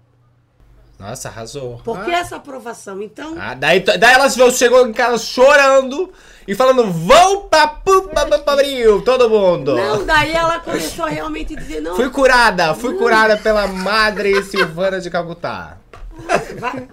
[1.01, 1.79] Nossa, arrasou.
[1.85, 3.03] Por que essa aprovação?
[3.03, 6.13] Então, Ah, daí, daí ela chegou em casa chorando
[6.47, 9.75] e falando: Vão pra pupa abril, todo mundo.
[9.75, 15.01] não, daí ela começou a realmente dizer, não, Fui curada, fui curada pela madre Silvana
[15.01, 15.77] de Calcutá.
[16.59, 16.89] vai.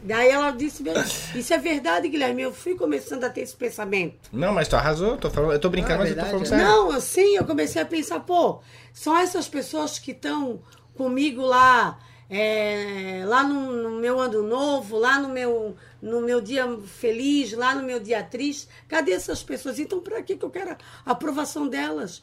[0.00, 0.94] Daí ela disse, "Meu,
[1.34, 4.16] isso é verdade, Guilherme, eu fui começando a ter esse pensamento.
[4.32, 6.46] Não, mas tu arrasou, tô falando, eu tô brincando, Ah, mas eu tô verdade, falando
[6.46, 6.48] é.
[6.48, 6.64] sério.
[6.64, 8.60] Não, assim, eu comecei a pensar, pô,
[8.92, 10.60] são essas pessoas que estão
[10.94, 11.98] comigo lá,
[12.30, 17.74] é, lá no, no meu ano novo, lá no meu, no meu dia feliz, lá
[17.74, 18.68] no meu dia triste.
[18.86, 19.78] Cadê essas pessoas?
[19.78, 22.22] Então, pra que que eu quero a aprovação delas?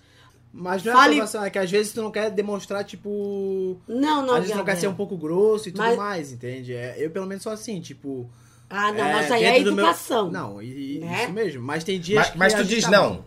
[0.58, 3.78] Mas não é Fale- aprovação, é que às vezes tu não quer demonstrar, tipo.
[3.88, 6.32] Não, não, às vezes tu não quer ser um pouco grosso e tudo Mas- mais,
[6.32, 6.74] entende?
[6.74, 8.30] É, eu pelo menos sou assim, tipo.
[8.70, 10.32] Ah, não, é, mas aí é do meu- educação.
[10.32, 11.24] Não, e, Né?
[11.24, 11.62] isso mesmo.
[11.62, 12.38] Mas tem dias Mas, que.
[12.38, 13.16] mas tu diz tá não.
[13.16, 13.26] bom.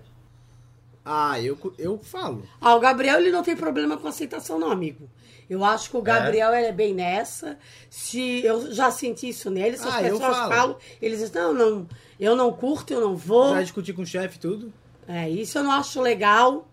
[1.05, 2.43] Ah, eu, eu falo.
[2.61, 5.09] Ah, o Gabriel ele não tem problema com aceitação, não, amigo.
[5.49, 7.59] Eu acho que o Gabriel ele é bem nessa.
[7.89, 10.53] Se eu já senti isso nele, se as Ah, eu pessoas falo.
[10.53, 11.87] falam, eles dizem, não, não,
[12.21, 13.55] eu não curto, eu não vou.
[13.55, 14.73] Já discuti com o chefe e tudo.
[15.07, 16.67] É, isso eu não acho legal.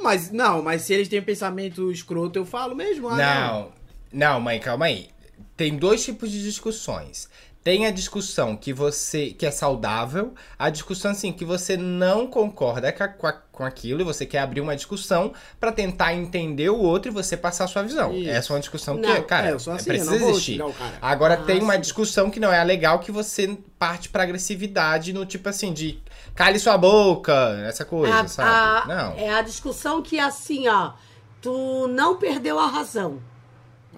[0.00, 3.08] Mas, não, mas se eles têm pensamento escroto, eu falo mesmo.
[3.08, 3.72] Ah, Não,
[4.12, 5.08] não, mãe, calma aí.
[5.56, 7.28] Tem dois tipos de discussões.
[7.62, 12.90] Tem a discussão que você que é saudável, a discussão assim que você não concorda
[12.90, 17.12] com, a- com, aquilo e você quer abrir uma discussão pra tentar entender o outro
[17.12, 18.12] e você passar a sua visão.
[18.12, 18.28] Isso.
[18.30, 19.22] Essa é uma discussão que, Não.
[19.22, 20.60] cara, É, sou assim, precisa não existir.
[21.00, 21.80] Agora Ah, tem uma sim.
[21.82, 26.00] discussão que não é legal que você parte pra agressividade no tipo assim de
[26.34, 27.32] cale sua boca,
[27.66, 28.92] essa coisa, A- sabe?
[28.92, 29.12] a- não.
[29.18, 30.92] É a discussão que assim, ó,
[31.40, 33.20] tu não perdeu a razão.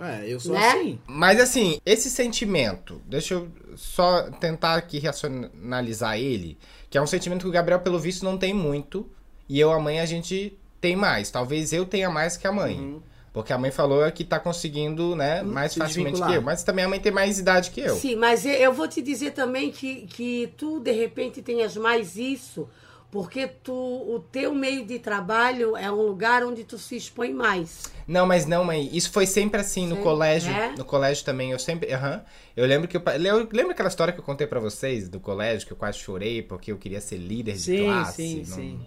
[0.00, 0.68] É, eu sou Né?
[0.70, 0.98] assim.
[1.06, 6.58] Mas assim, esse sentimento, deixa eu só tentar aqui racionalizar ele,
[6.90, 9.08] que é um sentimento que o Gabriel, pelo visto, não tem muito,
[9.48, 11.30] e eu, a mãe, a gente tem mais.
[11.30, 12.76] Talvez eu tenha mais que a mãe.
[12.78, 13.02] Uhum.
[13.34, 16.40] Porque a mãe falou que tá conseguindo, né, mais se facilmente que eu.
[16.40, 17.96] Mas também a mãe tem mais idade que eu.
[17.96, 22.68] Sim, mas eu- vou te dizer também que, que tu, de repente, tenhas mais isso,
[23.10, 27.82] porque tu, o teu meio de trabalho é um lugar onde tu se expõe mais.
[28.06, 28.88] Não, mas não, mãe.
[28.92, 30.52] Isso foi sempre assim no colégio.
[30.52, 30.72] é?
[30.78, 31.92] No colégio também, eu sempre.
[31.92, 32.22] Aham.
[32.56, 32.96] Eu lembro que.
[32.96, 35.98] Eu, eu- lembra aquela história que eu contei pra vocês do colégio, que eu quase
[35.98, 38.22] chorei porque eu queria ser líder de Sim, classe?
[38.22, 38.80] sim, não- sim.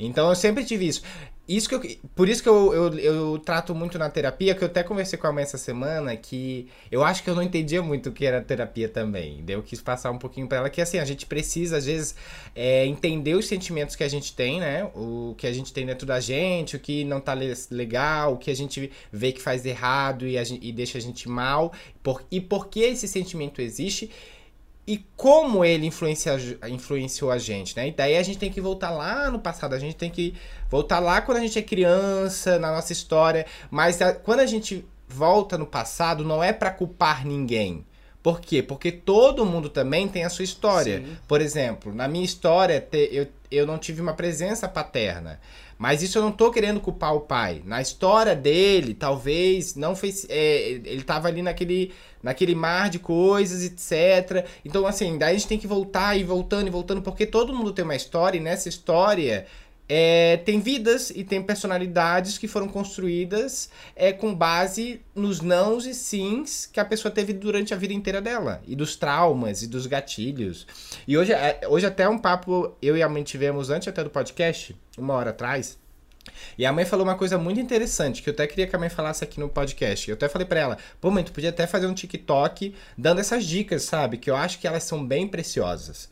[0.00, 1.02] Então eu sempre tive isso.
[1.48, 1.80] Isso que eu,
[2.14, 5.26] por isso que eu, eu, eu trato muito na terapia, que eu até conversei com
[5.26, 8.40] a mãe essa semana, que eu acho que eu não entendia muito o que era
[8.40, 9.42] terapia também.
[9.48, 12.14] Eu quis passar um pouquinho pra ela, que assim, a gente precisa, às vezes,
[12.54, 14.84] é, entender os sentimentos que a gente tem, né?
[14.94, 18.38] O que a gente tem dentro da gente, o que não tá le- legal, o
[18.38, 22.22] que a gente vê que faz errado e, a e deixa a gente mal, por,
[22.30, 24.08] e por que esse sentimento existe
[24.92, 26.36] e como ele influencia,
[26.68, 27.88] influenciou a gente, né?
[27.88, 30.34] E daí a gente tem que voltar lá no passado, a gente tem que
[30.68, 34.84] voltar lá quando a gente é criança, na nossa história, mas a- quando a gente
[35.08, 37.84] volta no passado, não é pra culpar ninguém.
[38.22, 38.62] Por quê?
[38.62, 40.98] Porque todo mundo também tem a sua história.
[40.98, 41.16] Sim.
[41.26, 45.40] Por exemplo, na minha história, eu, eu não tive uma presença paterna.
[45.80, 47.62] Mas isso eu não tô querendo culpar o pai.
[47.64, 50.26] Na história dele, talvez não fez.
[50.28, 51.90] é, ele tava ali naquele,
[52.22, 54.46] naquele mar de coisas, etc.
[54.62, 57.72] Então, assim, daí a gente tem que voltar e voltando e voltando, porque todo mundo
[57.72, 59.46] tem uma história, e nessa história
[59.92, 65.92] é, tem vidas e tem personalidades que foram construídas é, com base nos nãos e
[65.92, 68.62] sims que a pessoa teve durante a vida inteira dela.
[68.68, 70.64] E dos traumas e dos gatilhos.
[71.08, 74.10] E hoje, é, hoje até um papo eu e a mãe tivemos antes até do
[74.10, 75.76] podcast, uma hora atrás.
[76.56, 78.88] E a mãe falou uma coisa muito interessante, que eu até queria que a mãe
[78.88, 80.08] falasse aqui no podcast.
[80.08, 83.44] Eu até falei pra ela, pô, mãe, tu podia até fazer um TikTok dando essas
[83.44, 84.18] dicas, sabe?
[84.18, 86.08] Que eu acho que elas são bem preciosas.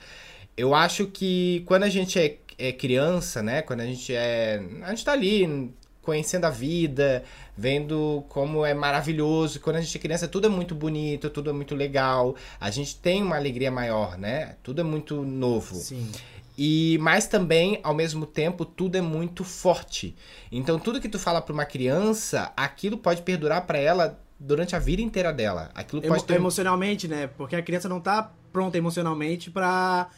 [0.56, 3.62] Eu acho que quando a gente é, é criança, né?
[3.62, 4.62] Quando a gente é.
[4.82, 7.22] A gente tá ali conhecendo a vida,
[7.56, 9.60] vendo como é maravilhoso.
[9.60, 12.34] Quando a gente é criança, tudo é muito bonito, tudo é muito legal.
[12.58, 14.56] A gente tem uma alegria maior, né?
[14.62, 15.74] Tudo é muito novo.
[15.76, 16.10] Sim.
[16.56, 20.16] E mas também, ao mesmo tempo, tudo é muito forte.
[20.50, 24.78] Então, tudo que tu fala pra uma criança, aquilo pode perdurar pra ela durante a
[24.78, 25.70] vida inteira dela.
[25.74, 27.28] Aquilo Emo- pode ter Emocionalmente, né?
[27.36, 30.08] Porque a criança não tá pronta emocionalmente pra.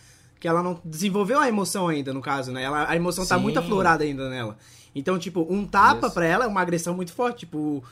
[0.40, 2.62] Que ela não desenvolveu a emoção ainda, no caso, né?
[2.62, 3.42] Ela, a emoção tá Sim.
[3.42, 4.56] muito aflorada ainda nela.
[4.94, 6.14] Então, tipo, um tapa Isso.
[6.14, 7.40] pra ela é uma agressão muito forte.
[7.40, 7.84] Tipo,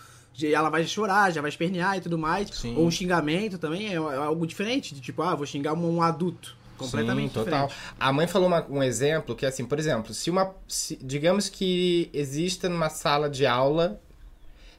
[0.42, 2.48] ela vai chorar, já vai espernear e tudo mais.
[2.50, 2.74] Sim.
[2.76, 4.94] Ou um xingamento também é, é algo diferente.
[4.94, 6.56] De tipo, ah, vou xingar um, um adulto.
[6.78, 7.66] Completamente Sim, total.
[7.66, 7.94] diferente.
[8.00, 10.54] A mãe falou uma- um exemplo que é assim, por exemplo, se uma.
[10.66, 14.00] se- digamos que exista numa sala de aula.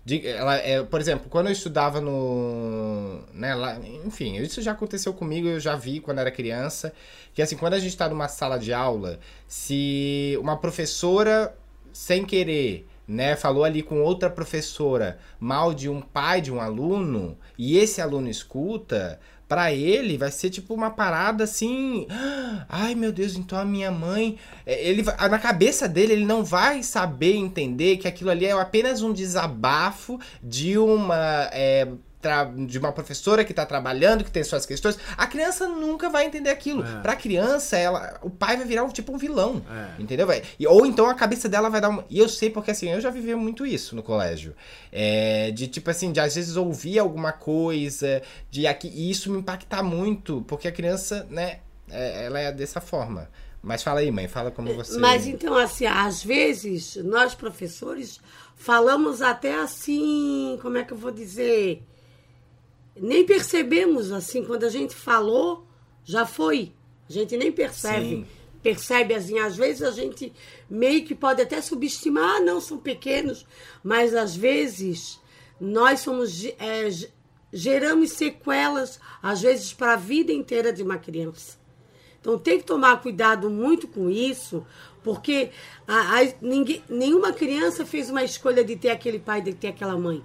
[0.09, 3.21] De- ela, é, por exemplo, quando eu estudava no.
[3.33, 6.91] Né, lá, enfim, isso já aconteceu comigo, eu já vi quando era criança.
[7.33, 11.55] Que assim, quando a gente tá numa sala de aula, se uma professora,
[11.93, 17.37] sem querer, né, falou ali com outra professora mal de um pai de um aluno
[17.57, 23.11] e esse aluno escuta, pra ele vai ser tipo uma parada assim, "Ah, ai meu
[23.11, 27.97] Deus, então a minha mãe, é, ele na cabeça dele ele não vai saber entender
[27.97, 31.87] que aquilo ali é apenas um desabafo de uma é,
[32.67, 36.49] de uma professora que tá trabalhando, que tem suas questões, a criança nunca vai entender
[36.49, 36.85] aquilo.
[36.85, 37.01] É.
[37.01, 39.61] Pra criança, ela, o pai vai virar um, tipo um vilão.
[39.69, 40.01] É.
[40.01, 40.27] Entendeu?
[40.27, 40.43] Vai?
[40.59, 42.05] E, ou então a cabeça dela vai dar uma.
[42.09, 44.53] E eu sei porque assim, eu já vivi muito isso no colégio.
[44.91, 48.91] É, de tipo assim, de às vezes ouvir alguma coisa, de aqui.
[48.93, 53.29] E isso me impactar muito, porque a criança, né, é, ela é dessa forma.
[53.61, 54.97] Mas fala aí, mãe, fala como você.
[54.97, 58.19] Mas então, assim, às vezes, nós professores
[58.55, 61.83] falamos até assim, como é que eu vou dizer?
[63.01, 65.65] Nem percebemos, assim, quando a gente falou,
[66.03, 66.71] já foi.
[67.09, 68.05] A gente nem percebe.
[68.09, 68.27] Sim.
[68.61, 70.33] Percebe, assim, às vezes a gente
[70.69, 73.45] meio que pode até subestimar, ah, não, são pequenos,
[73.81, 75.17] mas às vezes
[75.61, 77.09] nós somos, é, ge-
[77.53, 81.57] geramos sequelas, às vezes, para a vida inteira de uma criança.
[82.19, 84.65] Então tem que tomar cuidado muito com isso,
[85.01, 85.51] porque
[85.87, 89.97] a- a- ninguém- nenhuma criança fez uma escolha de ter aquele pai, de ter aquela
[89.97, 90.21] mãe.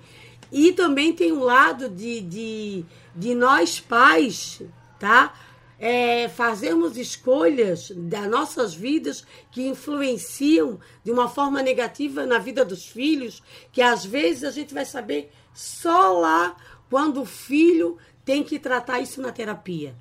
[0.53, 4.63] E também tem um lado de, de, de nós pais,
[4.99, 5.35] tá?
[5.79, 12.87] É, fazermos escolhas das nossas vidas que influenciam de uma forma negativa na vida dos
[12.87, 16.57] filhos, que às vezes a gente vai saber só lá
[16.89, 19.95] quando o filho tem que tratar isso na terapia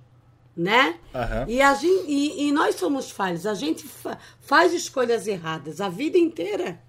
[0.55, 0.99] né?
[1.15, 1.45] Aham.
[1.47, 5.89] E, a gen- e, e nós somos falhos, a gente fa- faz escolhas erradas a
[5.89, 6.79] vida inteira.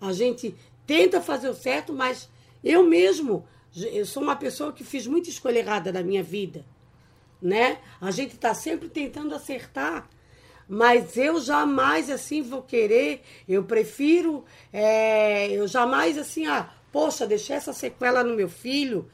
[0.00, 0.54] A gente
[0.86, 2.28] tenta fazer o certo, mas
[2.62, 3.46] eu mesmo,
[3.92, 6.64] eu sou uma pessoa que fiz muita escolha errada na minha vida,
[7.40, 7.78] né?
[8.00, 10.08] A gente está sempre tentando acertar.
[10.68, 17.56] Mas eu jamais assim vou querer, eu prefiro, é, eu jamais assim, ah, poxa, deixei
[17.56, 19.08] essa sequela no meu filho.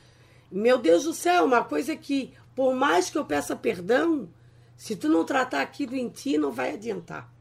[0.51, 4.29] Meu Deus do céu, uma coisa que, por mais que eu peça perdão,
[4.77, 7.33] se tu não tratar aquilo em ti, não vai adiantar.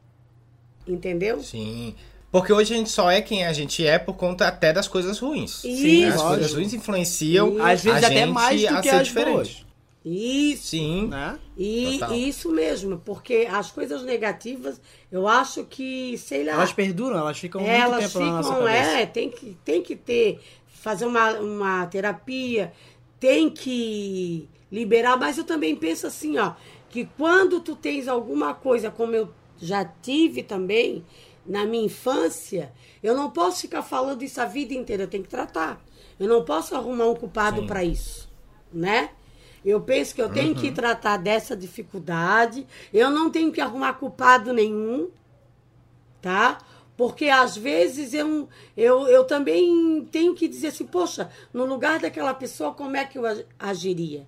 [0.86, 1.42] Entendeu?
[1.42, 1.96] Sim.
[2.34, 5.20] Porque hoje a gente só é quem a gente é por conta até das coisas
[5.20, 5.52] ruins.
[5.52, 6.28] Sim, As lógico.
[6.30, 9.32] coisas ruins influenciam Às vezes a até gente mais do a que ser as diferente.
[9.34, 9.66] boas.
[10.04, 10.66] Isso.
[10.66, 11.06] Sim.
[11.06, 11.38] Né?
[11.56, 12.14] E Total.
[12.16, 14.80] isso mesmo, porque as coisas negativas,
[15.12, 16.54] eu acho que, sei lá.
[16.54, 18.90] Elas perduram, elas ficam muito elas tempo na nossa ficam, cabeça.
[18.98, 22.72] é, tem que, tem que ter, fazer uma, uma terapia,
[23.20, 26.54] tem que liberar, mas eu também penso assim, ó,
[26.90, 29.30] que quando tu tens alguma coisa, como eu
[29.62, 31.04] já tive também
[31.46, 35.28] na minha infância, eu não posso ficar falando isso a vida inteira, eu tenho que
[35.28, 35.82] tratar.
[36.18, 38.28] Eu não posso arrumar um culpado para isso,
[38.72, 39.10] né?
[39.64, 44.52] Eu penso que eu tenho que tratar dessa dificuldade, eu não tenho que arrumar culpado
[44.52, 45.10] nenhum,
[46.20, 46.58] tá?
[46.96, 52.32] Porque às vezes eu, eu, eu também tenho que dizer assim, poxa, no lugar daquela
[52.32, 54.26] pessoa, como é que eu ag- agiria?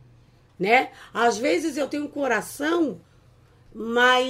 [0.58, 0.90] Né?
[1.12, 2.98] Às vezes eu tenho um coração,
[3.78, 4.26] mas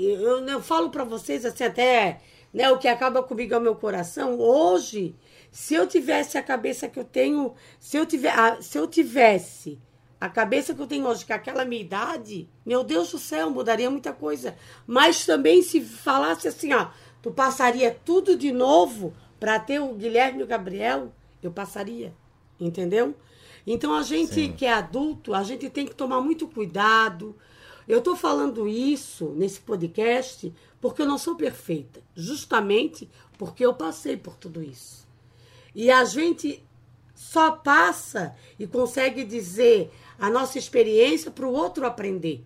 [0.00, 2.18] eu, eu falo para vocês assim até,
[2.50, 4.40] né, o que acaba comigo é o meu coração.
[4.40, 5.14] Hoje,
[5.52, 9.78] se eu tivesse a cabeça que eu tenho, se eu tiver, se eu tivesse
[10.18, 13.90] a cabeça que eu tenho hoje, com aquela minha idade, meu Deus do céu, mudaria
[13.90, 14.56] muita coisa.
[14.86, 16.88] Mas também se falasse assim, ó,
[17.20, 21.12] tu passaria tudo de novo para ter o Guilherme e o Gabriel,
[21.42, 22.14] eu passaria,
[22.58, 23.14] entendeu?
[23.66, 24.52] Então a gente Sim.
[24.52, 27.36] que é adulto, a gente tem que tomar muito cuidado.
[27.90, 34.16] Eu estou falando isso nesse podcast porque eu não sou perfeita, justamente porque eu passei
[34.16, 35.08] por tudo isso.
[35.74, 36.64] E a gente
[37.16, 42.44] só passa e consegue dizer a nossa experiência para o outro aprender,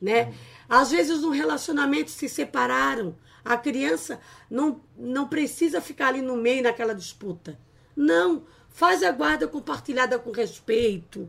[0.00, 0.32] né?
[0.66, 6.62] Às vezes no relacionamento se separaram, a criança não, não precisa ficar ali no meio
[6.62, 7.58] naquela disputa.
[7.94, 11.28] Não, faz a guarda compartilhada com respeito.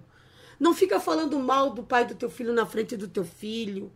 [0.64, 3.92] Não fica falando mal do pai do teu filho na frente do teu filho.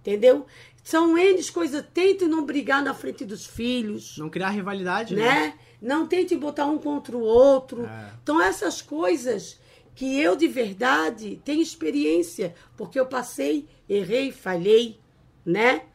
[0.00, 0.46] Entendeu?
[0.84, 1.84] São N coisas.
[1.92, 5.22] Tente não brigar na frente dos filhos Não criar rivalidade, né?
[5.22, 5.58] né?
[5.82, 7.86] Não tente botar um contra o outro.
[7.86, 8.12] É.
[8.22, 9.58] Então, essas coisas
[9.96, 15.00] que eu de verdade tenho experiência, porque eu passei, errei, falhei,
[15.44, 15.86] né?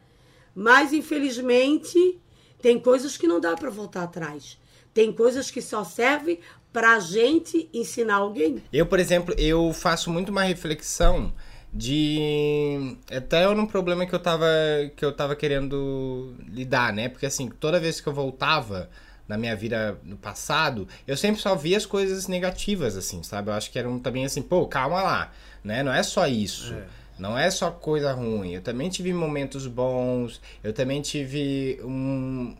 [0.54, 2.20] Mas, infelizmente,
[2.60, 4.60] tem coisas que não dá para voltar atrás.
[4.92, 6.38] Tem coisas que só servem
[6.72, 8.62] para a gente ensinar alguém.
[8.72, 11.32] Eu, por exemplo, eu faço muito uma reflexão
[11.72, 14.46] de até era um problema que eu tava
[14.94, 17.08] que eu tava querendo lidar, né?
[17.08, 18.90] Porque assim, toda vez que eu voltava
[19.26, 23.50] na minha vida no passado, eu sempre só via as coisas negativas assim, sabe?
[23.50, 25.32] Eu acho que era um, também assim, pô, calma lá,
[25.64, 25.82] né?
[25.82, 26.74] Não é só isso.
[27.22, 28.50] Não é só coisa ruim.
[28.50, 30.40] Eu também tive momentos bons.
[30.60, 32.52] Eu também tive um,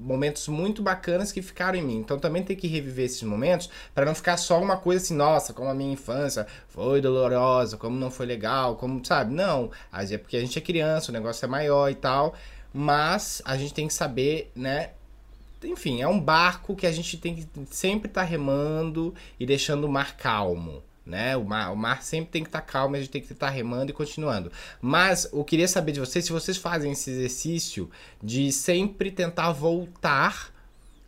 [0.00, 1.98] momentos muito bacanas que ficaram em mim.
[1.98, 5.52] Então também tem que reviver esses momentos para não ficar só uma coisa assim, nossa,
[5.52, 9.32] como a minha infância foi dolorosa, como não foi legal, como, sabe?
[9.32, 12.34] Não, é porque a gente é criança, o negócio é maior e tal,
[12.74, 14.90] mas a gente tem que saber, né,
[15.62, 19.84] enfim, é um barco que a gente tem que sempre estar tá remando e deixando
[19.84, 20.82] o mar calmo.
[21.08, 21.34] Né?
[21.38, 23.46] O, mar, o mar sempre tem que estar tá calmo, a gente tem que estar
[23.46, 24.52] tá remando e continuando.
[24.78, 27.90] Mas eu queria saber de vocês se vocês fazem esse exercício
[28.22, 30.52] de sempre tentar voltar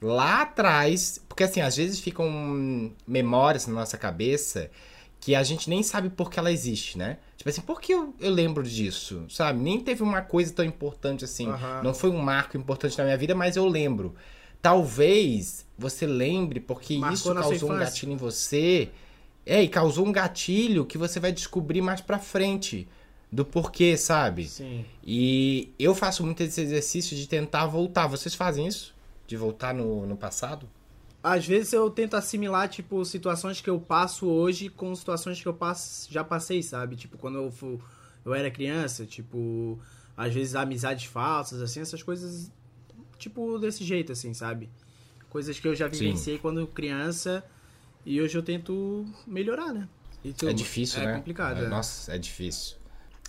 [0.00, 4.70] lá atrás, porque assim, às vezes ficam memórias na nossa cabeça
[5.20, 7.18] que a gente nem sabe por que ela existe, né?
[7.36, 9.60] Tipo assim, por que eu, eu lembro disso, sabe?
[9.60, 11.82] Nem teve uma coisa tão importante assim, uhum.
[11.82, 14.14] não foi um marco importante na minha vida, mas eu lembro.
[14.62, 18.90] Talvez você lembre porque Marcou isso causou um gatilho em você
[19.44, 22.86] é, e causou um gatilho que você vai descobrir mais pra frente
[23.32, 24.48] do porquê, sabe?
[24.48, 24.84] Sim.
[25.04, 28.06] E eu faço muito esse exercício de tentar voltar.
[28.06, 28.94] Vocês fazem isso?
[29.26, 30.68] De voltar no, no passado?
[31.22, 35.54] Às vezes eu tento assimilar, tipo, situações que eu passo hoje com situações que eu
[35.54, 36.96] passo, já passei, sabe?
[36.96, 37.78] Tipo, quando eu, fui,
[38.24, 39.78] eu era criança, tipo,
[40.16, 42.50] às vezes amizades falsas, assim, essas coisas,
[43.18, 44.70] tipo, desse jeito, assim, sabe?
[45.28, 46.42] Coisas que eu já vivenciei Sim.
[46.42, 47.44] quando criança
[48.04, 49.88] e hoje eu tento melhorar, né?
[50.36, 51.12] Tu, é difícil, é né?
[51.12, 51.64] É complicado.
[51.64, 51.68] É.
[51.68, 52.76] Nossa, é difícil.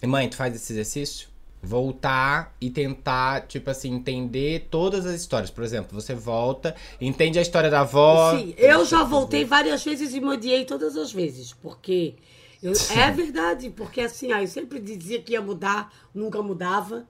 [0.01, 1.29] E mãe, tu faz esse exercício?
[1.63, 5.51] Voltar e tentar, tipo assim, entender todas as histórias.
[5.51, 8.35] Por exemplo, você volta, entende a história da avó.
[8.35, 11.53] Sim, eu já voltei várias vezes e me odiei todas as vezes.
[11.53, 12.15] Porque.
[12.61, 17.07] Eu, é verdade, porque assim, ah, eu sempre dizia que ia mudar, nunca mudava.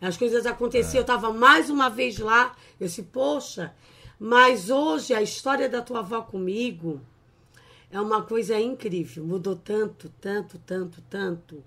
[0.00, 0.98] As coisas aconteciam, é.
[0.98, 2.54] eu estava mais uma vez lá.
[2.78, 3.74] Eu disse, poxa,
[4.18, 7.00] mas hoje a história da tua avó comigo
[7.90, 9.24] é uma coisa incrível.
[9.24, 11.64] Mudou tanto, tanto, tanto, tanto,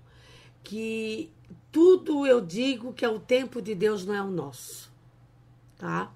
[0.62, 1.30] que
[1.70, 4.92] tudo eu digo que é o tempo de Deus, não é o nosso.
[5.78, 6.12] Tá?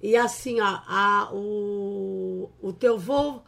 [0.00, 3.40] E assim, ó, a, o, o teu avô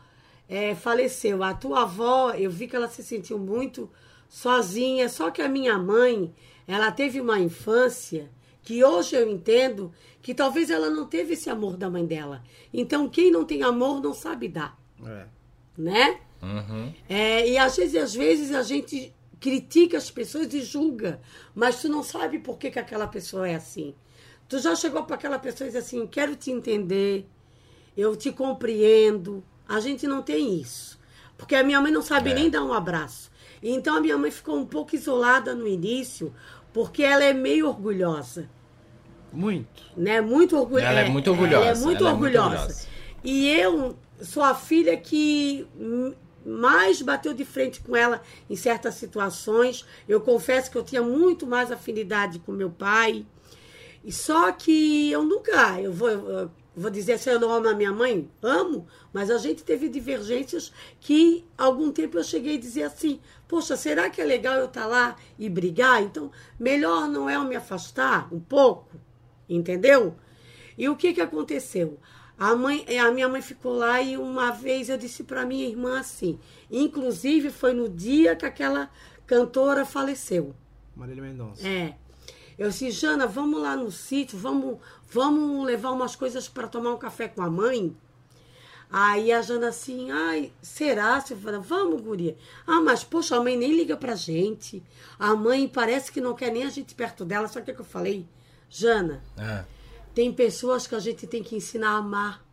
[0.48, 1.42] é, faleceu.
[1.42, 3.90] A tua avó, eu vi que ela se sentiu muito
[4.28, 5.08] sozinha.
[5.08, 6.34] Só que a minha mãe,
[6.66, 8.30] ela teve uma infância
[8.64, 9.92] que hoje eu entendo
[10.22, 12.42] que talvez ela não teve esse amor da mãe dela.
[12.72, 14.76] Então, quem não tem amor não sabe dar.
[15.04, 15.26] É.
[15.76, 16.20] Né?
[16.42, 16.92] Uhum.
[17.08, 21.20] É, e às vezes, às vezes a gente critica as pessoas e julga,
[21.54, 23.94] mas tu não sabe por que, que aquela pessoa é assim.
[24.48, 27.28] Tu já chegou para aquela pessoa e disse assim: quero te entender,
[27.94, 29.44] eu te compreendo.
[29.68, 30.98] A gente não tem isso.
[31.36, 32.34] Porque a minha mãe não sabe é.
[32.34, 33.30] nem dar um abraço.
[33.62, 36.34] Então a minha mãe ficou um pouco isolada no início,
[36.74, 38.50] porque ela é meio orgulhosa.
[39.32, 39.84] Muito.
[39.96, 40.20] Né?
[40.20, 40.90] Muito orgulhosa.
[40.90, 41.64] Ela é muito orgulhosa.
[41.64, 42.44] Ela é muito, ela orgulhosa.
[42.44, 42.88] É muito orgulhosa.
[43.22, 45.66] E eu sou a filha que
[46.44, 48.20] mais bateu de frente com ela
[48.50, 49.86] em certas situações.
[50.08, 53.24] Eu confesso que eu tinha muito mais afinidade com meu pai.
[54.04, 57.74] E só que eu nunca, eu vou, eu vou dizer se eu não amo a
[57.74, 62.84] minha mãe, amo, mas a gente teve divergências que algum tempo eu cheguei a dizer
[62.84, 66.02] assim: Poxa, será que é legal eu estar tá lá e brigar?
[66.02, 68.96] Então, melhor não é eu me afastar um pouco,
[69.48, 70.16] entendeu?
[70.76, 71.98] E o que, que aconteceu?
[72.36, 76.00] A, mãe, a minha mãe ficou lá e uma vez eu disse para minha irmã
[76.00, 76.38] assim,
[76.70, 78.90] inclusive foi no dia que aquela
[79.24, 80.54] cantora faleceu.
[80.96, 81.66] Marília Mendonça.
[81.66, 81.96] É.
[82.58, 84.78] Eu disse, Jana, vamos lá no sítio, vamos,
[85.10, 87.96] vamos levar umas coisas para tomar um café com a mãe.
[88.90, 91.20] Aí a Jana assim, ai, será?
[91.20, 92.36] Fala, vamos, guria.
[92.64, 94.82] Ah, mas poxa, a mãe nem liga pra gente.
[95.18, 97.48] A mãe parece que não quer nem a gente perto dela.
[97.48, 98.24] Sabe o que, eu falei?
[98.70, 99.64] Jana, é.
[100.14, 102.44] tem pessoas que a gente tem que ensinar a amar.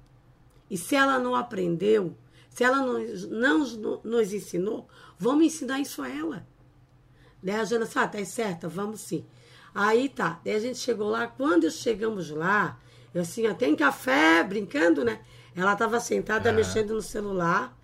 [0.67, 2.15] E se ela não aprendeu,
[2.49, 2.99] se ela não,
[3.29, 4.87] não nos ensinou,
[5.19, 6.47] vamos ensinar isso a ela.
[7.43, 9.25] Daí a Jana disse, ah, tá certa, vamos sim.
[9.73, 12.77] Aí tá, daí a gente chegou lá, quando chegamos lá,
[13.13, 15.21] eu assim, ó, tem café, brincando, né?
[15.55, 16.53] Ela estava sentada ah.
[16.53, 17.77] mexendo no celular.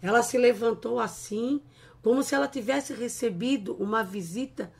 [0.00, 1.60] Ela se levantou assim,
[2.02, 4.72] como se ela tivesse recebido uma visita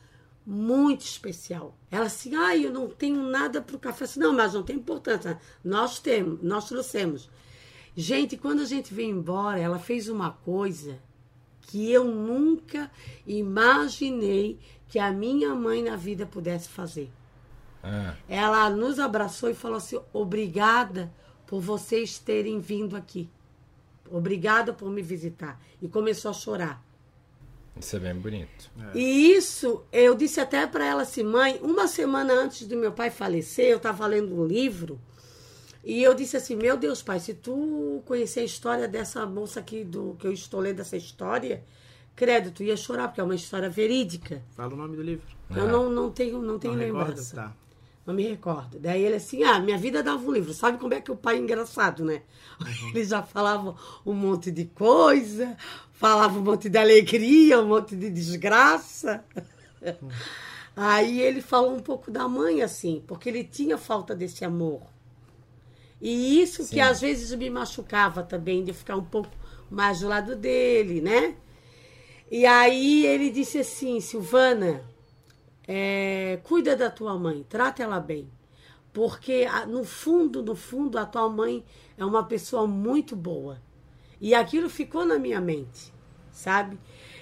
[0.45, 1.77] muito especial.
[1.89, 4.03] Ela assim, ai, ah, eu não tenho nada para o café.
[4.03, 5.39] Assim, não, mas não tem importância.
[5.63, 7.29] Nós temos, nós trouxemos.
[7.95, 10.99] Gente, quando a gente veio embora, ela fez uma coisa
[11.61, 12.91] que eu nunca
[13.25, 14.59] imaginei
[14.93, 17.09] que a minha mãe na vida pudesse fazer.
[17.81, 18.13] Ah.
[18.29, 21.11] Ela nos abraçou e falou assim: obrigada
[21.47, 23.27] por vocês terem vindo aqui.
[24.11, 25.59] Obrigada por me visitar.
[25.81, 26.85] E começou a chorar.
[27.75, 28.69] Isso é bem bonito.
[28.93, 28.99] É.
[28.99, 33.09] E isso, eu disse até para ela assim, mãe, uma semana antes do meu pai
[33.09, 35.01] falecer, eu estava lendo um livro
[35.83, 39.83] e eu disse assim, meu Deus, pai, se tu conhecer a história dessa moça aqui,
[39.83, 41.63] do que eu estou lendo essa história,
[42.15, 44.41] credo, tu ia chorar, porque é uma história verídica.
[44.55, 45.25] Fala o nome do livro.
[45.49, 45.71] Eu é.
[45.71, 47.35] não, não tenho, não tenho não lembrança.
[47.35, 47.49] Recorda?
[47.49, 47.63] Tá.
[48.05, 48.79] Não me recordo.
[48.79, 50.53] Daí ele assim, ah, minha vida dava um livro.
[50.53, 52.21] Sabe como é que o pai é engraçado, né?
[52.93, 55.55] Ele já falava um monte de coisa,
[55.93, 59.23] falava um monte de alegria, um monte de desgraça.
[60.75, 64.81] Aí ele falou um pouco da mãe, assim, porque ele tinha falta desse amor.
[66.01, 66.73] E isso Sim.
[66.73, 69.29] que às vezes me machucava também, de ficar um pouco
[69.69, 71.35] mais do lado dele, né?
[72.33, 74.83] E aí ele disse assim, Silvana,
[75.67, 78.27] é, cuida da tua mãe, trata ela bem.
[78.91, 81.63] Porque no fundo, no fundo, a tua mãe
[81.95, 83.61] é uma pessoa muito boa.
[84.19, 85.93] E aquilo ficou na minha mente,
[86.31, 86.79] sabe?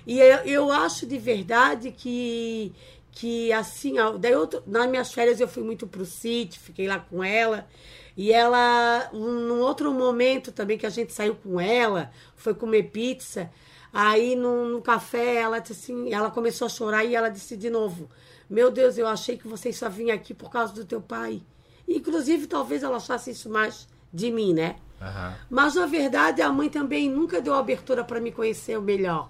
[0.08, 2.74] E eu, eu acho de verdade que,
[3.12, 7.22] que assim, daí outro, nas minhas férias eu fui muito pro sítio, fiquei lá com
[7.24, 7.68] ela.
[8.16, 12.84] E ela, um- num outro momento também que a gente saiu com ela, foi comer
[12.92, 13.52] pizza.
[13.94, 17.70] Aí no, no café ela disse assim, ela começou a chorar e ela disse de
[17.70, 18.10] novo:
[18.50, 21.42] Meu Deus, eu achei que você só vinha aqui por causa do teu pai.
[21.88, 24.78] Inclusive, talvez ela achasse isso mais de mim, né?
[25.02, 25.36] Aham.
[25.50, 29.30] Mas na verdade a mãe também nunca deu abertura para me conhecer melhor,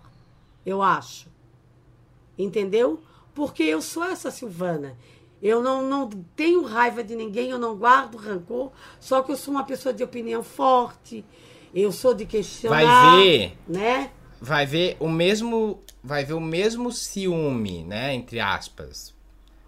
[0.66, 1.30] eu acho.
[2.38, 3.02] Entendeu?
[3.34, 4.98] Porque eu sou essa Silvana.
[5.42, 9.52] Eu não, não tenho raiva de ninguém, eu não guardo rancor, só que eu sou
[9.52, 11.26] uma pessoa de opinião forte,
[11.74, 12.84] eu sou de questionar.
[12.86, 13.58] Vai ver.
[13.68, 14.12] Né?
[14.42, 19.14] Vai ver o mesmo vai ver o mesmo ciúme, né, entre aspas.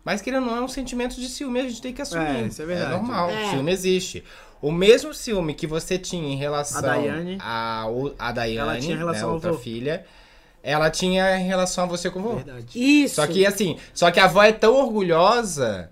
[0.04, 2.26] Mas que ele não é um sentimento de ciúme, a gente tem que assumir.
[2.26, 2.92] É, isso é verdade.
[2.92, 3.52] normal, É.
[3.52, 4.24] ciúme existe.
[4.62, 7.38] O mesmo ciúme que você tinha em relação A Daiane.
[7.40, 9.58] a, o- a Daiane, Ela tinha em relação né, outra vô.
[9.60, 10.06] filha,
[10.64, 12.36] ela tinha em relação a você com o.
[12.38, 12.66] Verdade.
[13.04, 13.16] Isso.
[13.16, 15.92] Só que assim, só que a avó é tão orgulhosa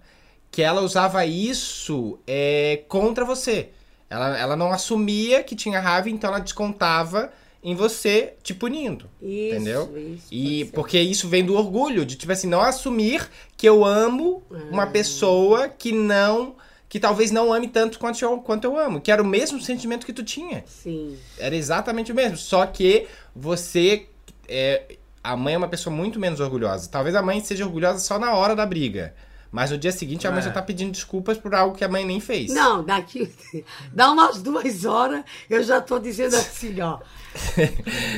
[0.49, 3.69] que ela usava isso é, contra você.
[4.09, 7.31] Ela, ela não assumia que tinha raiva, então ela descontava
[7.63, 9.05] em você te punindo.
[9.21, 9.97] Isso, entendeu?
[10.15, 14.43] isso, e porque isso vem do orgulho, de tipo assim, não assumir que eu amo
[14.71, 14.87] uma Ah.
[14.87, 16.55] pessoa que não.
[16.89, 18.99] que talvez não ame tanto quanto eu, quanto eu amo.
[18.99, 20.61] Que era o mesmo sentimento que tu tinha.
[20.67, 21.17] Sim.
[21.39, 22.35] Era exatamente o mesmo.
[22.35, 24.07] Só que você.
[24.45, 26.89] É, a mãe é uma pessoa muito menos orgulhosa.
[26.89, 29.13] Talvez a mãe seja orgulhosa só na hora da briga.
[29.49, 30.43] Mas no dia seguinte a mãe É.
[30.43, 32.51] já tá pedindo desculpas por algo que a mãe nem fez.
[32.53, 33.31] Não, daqui.
[33.93, 36.99] Dá umas duas horas, eu já tô dizendo assim, ó.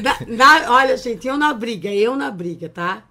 [0.02, 3.04] Na- na- olha, gente, eu na briga, eu na briga, tá?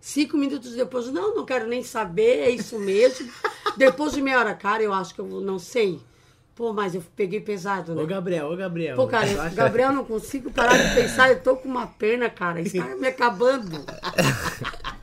[0.00, 3.30] Cinco minutos depois, não, não quero nem saber, é isso mesmo.
[3.76, 6.00] Depois de meia hora, cara, eu acho que eu não sei.
[6.54, 8.02] Pô, mas eu peguei pesado, né?
[8.02, 8.96] Ô, Gabriel, ô, Gabriel.
[8.96, 12.60] Pô, cara, eu Gabriel, não consigo parar de pensar, eu tô com uma pena, cara.
[12.60, 13.84] Isso tá me acabando.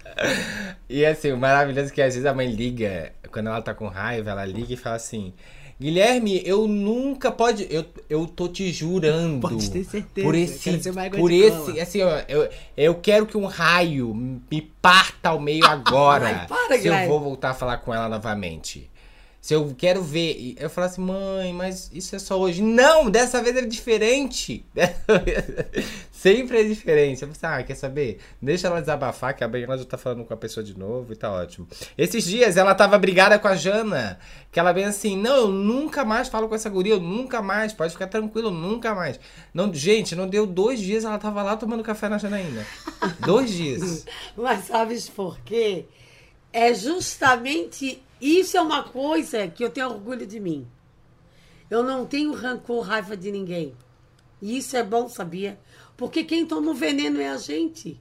[0.89, 3.87] E assim, o maravilhoso é que às vezes a mãe liga, quando ela tá com
[3.87, 5.33] raiva, ela liga e fala assim:
[5.79, 7.67] Guilherme, eu nunca pode.
[7.69, 9.41] Eu, eu tô te jurando.
[9.41, 10.81] Pode ter certeza, Por eu esse.
[11.11, 11.79] Por esse.
[11.79, 16.27] Assim, ó, eu, eu quero que um raio me parta ao meio agora.
[16.27, 17.07] Ai, para, se eu Guilherme.
[17.07, 18.89] vou voltar a falar com ela novamente.
[19.47, 20.55] Se eu quero ver.
[20.59, 22.61] Eu falo assim, mãe, mas isso é só hoje.
[22.61, 24.65] Não, dessa vez é diferente.
[26.11, 27.21] Sempre é diferente.
[27.21, 28.19] Eu falei assim, ah, quer saber?
[28.41, 31.15] Deixa ela desabafar, que a ela já tá falando com a pessoa de novo e
[31.15, 31.65] tá ótimo.
[31.97, 34.19] Esses dias ela tava brigada com a Jana.
[34.51, 37.71] Que ela vem assim, não, eu nunca mais falo com essa guria, eu nunca mais,
[37.71, 39.17] pode ficar tranquilo, nunca mais.
[39.53, 42.65] Não, gente, não deu dois dias, ela tava lá tomando café na Janaína.
[43.25, 44.05] dois dias.
[44.35, 45.85] Mas sabes por quê?
[46.51, 50.67] É justamente isso é uma coisa que eu tenho orgulho de mim.
[51.69, 53.75] Eu não tenho rancor, raiva de ninguém.
[54.41, 55.59] E isso é bom, sabia?
[55.95, 57.99] Porque quem toma o veneno é a gente.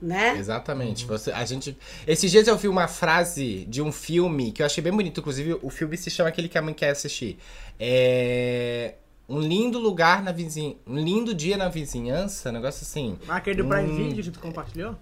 [0.00, 0.36] Né?
[0.36, 1.06] Exatamente.
[1.06, 1.76] Você, a gente.
[2.06, 5.20] Esses dias eu vi uma frase de um filme que eu achei bem bonito.
[5.20, 7.38] Inclusive, o filme se chama aquele que a mãe quer assistir.
[7.80, 8.94] É.
[9.26, 10.76] Um lindo lugar na vizinhança.
[10.86, 13.18] Um lindo dia na vizinhança, um negócio assim.
[13.26, 13.96] Ah, aquele do Prime Hum.
[13.96, 14.94] Video que tu compartilhou?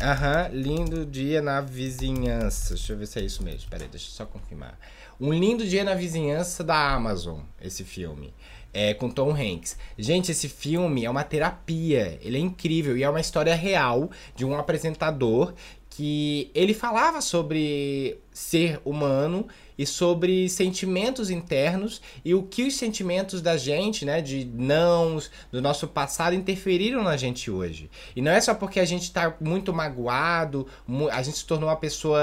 [0.00, 2.74] Aham, lindo dia na vizinhança.
[2.74, 3.68] Deixa eu ver se é isso mesmo.
[3.68, 4.78] Peraí, deixa eu só confirmar.
[5.20, 8.32] Um lindo dia na vizinhança da Amazon, esse filme.
[8.72, 9.76] É com Tom Hanks.
[9.98, 12.16] Gente, esse filme é uma terapia.
[12.22, 15.52] Ele é incrível e é uma história real de um apresentador
[15.90, 19.48] que ele falava sobre ser humano
[19.78, 25.62] e sobre sentimentos internos e o que os sentimentos da gente, né, de nãos, do
[25.62, 27.88] nosso passado interferiram na gente hoje.
[28.16, 30.66] E não é só porque a gente tá muito magoado,
[31.12, 32.20] a gente se tornou uma pessoa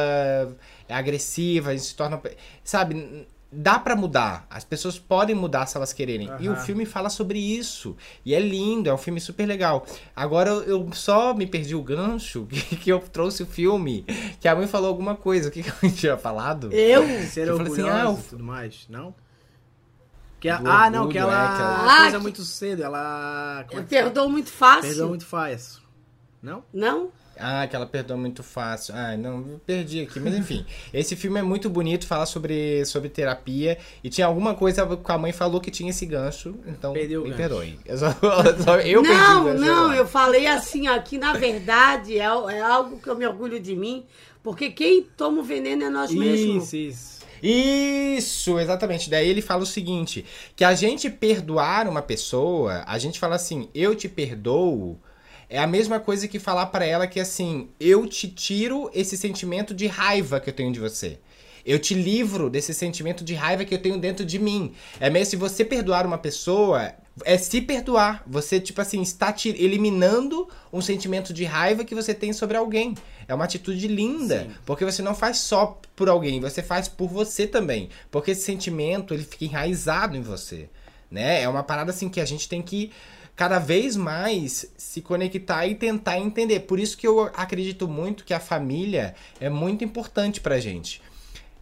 [0.90, 2.22] agressiva, a gente se torna,
[2.64, 3.26] sabe,
[3.56, 4.46] dá pra mudar.
[4.50, 6.30] As pessoas podem mudar se elas quererem.
[6.40, 7.96] E o filme fala sobre isso.
[8.26, 9.86] E é lindo, é um filme super legal.
[10.16, 14.04] Agora eu, eu só me perdi o gancho que, que eu trouxe o filme,
[14.40, 15.50] que a mãe falou alguma coisa.
[15.50, 16.72] O que, que a mãe tinha falado?
[16.72, 17.04] Eu?
[17.28, 19.16] Ser Eu assim, orgulhosa ah, o- e tudo mais, não?
[20.40, 22.84] Que a- Do ah, não, que é, ela que ela- coisa Ah, que- muito cedo,
[22.84, 23.66] ela...
[23.72, 24.82] é Eu perdoo muito fácil.
[24.90, 25.82] Perdão muito fácil.
[26.42, 26.64] Não?
[26.74, 27.10] Não?
[27.38, 28.94] Ah, que ela perdoa muito fácil.
[28.96, 30.20] Ah, não, eu perdi aqui.
[30.20, 33.78] Mas enfim, esse filme é muito bonito, fala sobre, sobre terapia.
[34.04, 37.30] E tinha alguma coisa que a mãe falou que tinha esse gancho, então Perdeu me
[37.30, 37.38] gancho.
[37.42, 37.80] perdoe.
[37.86, 38.12] Eu, só,
[38.64, 39.98] só- eu perdi o não, gancho não, agora.
[39.98, 44.06] eu falei assim aqui, na verdade, é, é algo que eu me orgulho de mim,
[44.44, 46.72] porque quem toma o veneno é nós mesmos.
[46.72, 47.16] Isso, isso.
[47.44, 49.10] Isso, exatamente.
[49.10, 50.26] Daí ele fala o seguinte:
[50.56, 54.98] que a gente perdoar uma pessoa, a gente fala assim, eu te perdoo,
[55.50, 59.74] é a mesma coisa que falar pra ela que assim, eu te tiro esse sentimento
[59.74, 61.20] de raiva que eu tenho de você.
[61.66, 64.74] Eu te livro desse sentimento de raiva que eu tenho dentro de mim.
[65.00, 66.94] É mesmo se você perdoar uma pessoa,
[67.24, 68.24] é se perdoar.
[68.28, 72.94] Você, tipo assim, está te eliminando um sentimento de raiva que você tem sobre alguém.
[73.28, 74.48] É uma atitude linda.
[74.64, 77.90] Porque você não faz só por alguém, você faz por você também.
[78.12, 80.70] Porque esse sentimento, ele fica enraizado em você.
[81.10, 81.42] Né?
[81.42, 82.92] É uma parada assim que a gente tem que
[83.36, 86.62] cada vez mais se conectar e tentar entender.
[86.62, 91.02] Por isso que eu acredito muito que a família é muito importante pra gente.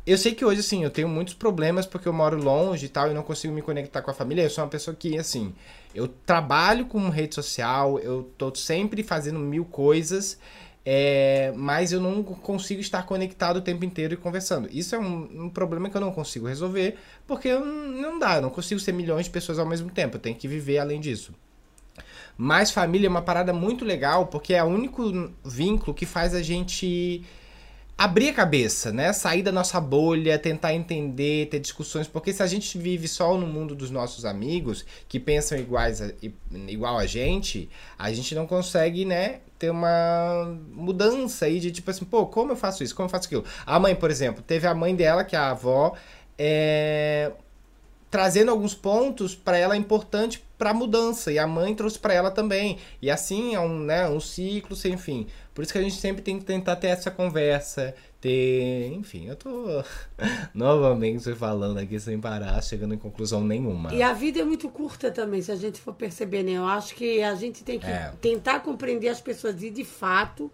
[0.05, 3.09] Eu sei que hoje, assim, eu tenho muitos problemas porque eu moro longe e tal
[3.09, 4.43] e não consigo me conectar com a família.
[4.43, 5.55] Eu sou uma pessoa que, assim,
[5.95, 10.37] eu trabalho com rede social, eu tô sempre fazendo mil coisas,
[10.85, 14.67] é, mas eu não consigo estar conectado o tempo inteiro e conversando.
[14.69, 18.49] Isso é um, um problema que eu não consigo resolver porque não dá, eu não
[18.49, 21.33] consigo ser milhões de pessoas ao mesmo tempo, eu tenho que viver além disso.
[22.37, 26.41] Mas família é uma parada muito legal porque é o único vínculo que faz a
[26.41, 27.23] gente
[27.97, 29.13] abrir a cabeça, né?
[29.13, 33.45] Sair da nossa bolha, tentar entender, ter discussões, porque se a gente vive só no
[33.45, 36.11] mundo dos nossos amigos que pensam iguais a,
[36.67, 42.03] igual a gente, a gente não consegue, né, ter uma mudança aí de tipo assim,
[42.05, 42.95] pô, como eu faço isso?
[42.95, 43.45] Como eu faço aquilo?
[43.65, 45.93] A mãe, por exemplo, teve a mãe dela, que é a avó,
[46.37, 47.31] é,
[48.13, 52.29] trazendo alguns pontos para ela importante para a mudança e a mãe trouxe para ela
[52.29, 55.95] também e assim é um, né, um ciclo sem fim por isso que a gente
[55.95, 59.65] sempre tem que tentar ter essa conversa ter enfim eu tô
[60.53, 65.09] novamente falando aqui sem parar chegando em conclusão nenhuma E a vida é muito curta
[65.09, 66.51] também, se a gente for perceber, né?
[66.51, 68.13] Eu acho que a gente tem que É.
[68.21, 70.51] tentar compreender as pessoas e, de fato,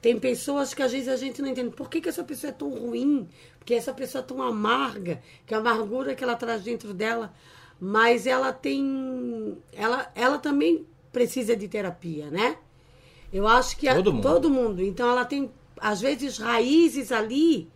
[0.00, 1.70] tem pessoas que às vezes a gente não entende.
[1.70, 3.28] Por que, que essa pessoa é tão ruim?
[3.58, 7.32] Porque essa pessoa é tão amarga, que a amargura que ela traz dentro dela,
[7.80, 9.56] mas ela tem.
[9.72, 12.56] Ela, ela também precisa de terapia, né?
[13.32, 14.22] Eu acho que a- Todo mundo.
[14.22, 14.82] todo mundo.
[14.82, 17.68] Então ela tem, às vezes, raízes ali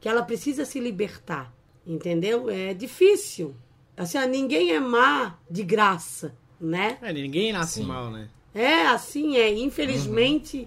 [0.00, 1.52] que ela precisa se libertar.
[1.86, 2.48] Entendeu?
[2.48, 3.54] É difícil.
[3.96, 6.98] Assim, ninguém é má de graça, né?
[7.02, 7.86] É, ninguém nasce Sim.
[7.86, 8.28] mal, né?
[8.54, 9.52] É assim, é.
[9.52, 10.66] Infelizmente,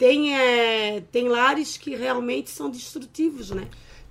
[0.00, 3.68] tem, é, tem lares que realmente são destrutivos, né?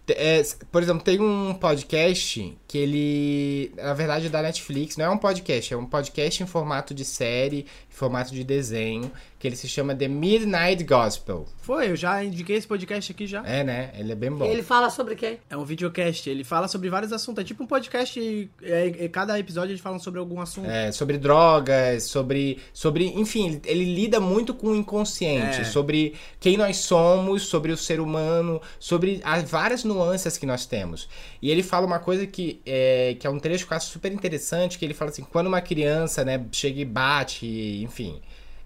[0.08, 5.10] É, por exemplo, tem um podcast que ele, na verdade, é da Netflix, não é
[5.10, 9.56] um podcast, é um podcast em formato de série, em formato de desenho, que ele
[9.56, 11.48] se chama The Midnight Gospel.
[11.62, 13.42] Foi, eu já indiquei esse podcast aqui já.
[13.48, 13.92] É, né?
[13.98, 14.46] Ele é bem bom.
[14.46, 15.40] Ele fala sobre quê?
[15.50, 17.42] É um videocast, ele fala sobre vários assuntos.
[17.42, 18.20] É tipo um podcast,
[18.62, 20.70] é, é, cada episódio eles falam sobre algum assunto.
[20.70, 25.64] É, sobre drogas, sobre, sobre, enfim, ele, ele lida muito com o inconsciente, É.
[25.64, 31.08] sobre quem nós somos, sobre o ser humano, sobre as várias nuances que nós temos.
[31.42, 34.12] E ele fala uma coisa que é, que é um trecho que eu acho super
[34.12, 37.46] interessante, que ele fala assim, quando uma criança, né, chega e bate,
[37.82, 38.20] enfim,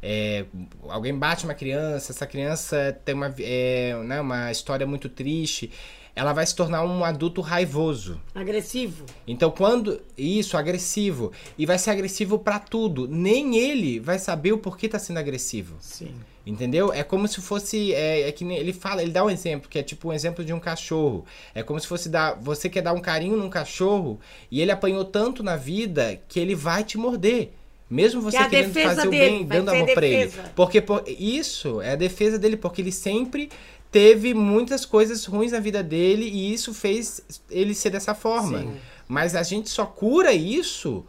[0.05, 0.45] é,
[0.89, 5.71] alguém bate uma criança, essa criança tem uma, é, né, uma história muito triste,
[6.13, 8.19] ela vai se tornar um adulto raivoso.
[8.35, 9.05] Agressivo.
[9.25, 9.99] Então, quando.
[10.17, 11.31] Isso, agressivo.
[11.57, 13.07] E vai ser agressivo pra tudo.
[13.07, 15.75] Nem ele vai saber o porquê tá sendo agressivo.
[15.79, 16.13] Sim.
[16.45, 16.93] Entendeu?
[16.93, 17.93] É como se fosse.
[17.93, 20.53] É, é que ele fala, ele dá um exemplo, que é tipo um exemplo de
[20.53, 21.25] um cachorro.
[21.55, 22.35] É como se fosse dar.
[22.41, 24.19] Você quer dar um carinho num cachorro
[24.51, 27.53] e ele apanhou tanto na vida que ele vai te morder.
[27.89, 30.31] Mesmo você é a querendo fazer o bem, dando amor pra ele.
[30.55, 33.49] Porque por- isso é a defesa dele, porque ele sempre
[33.91, 37.21] teve muitas coisas ruins na vida dele e isso fez
[37.51, 38.59] ele ser dessa forma.
[38.59, 38.75] Sim.
[39.07, 41.05] Mas a gente só cura isso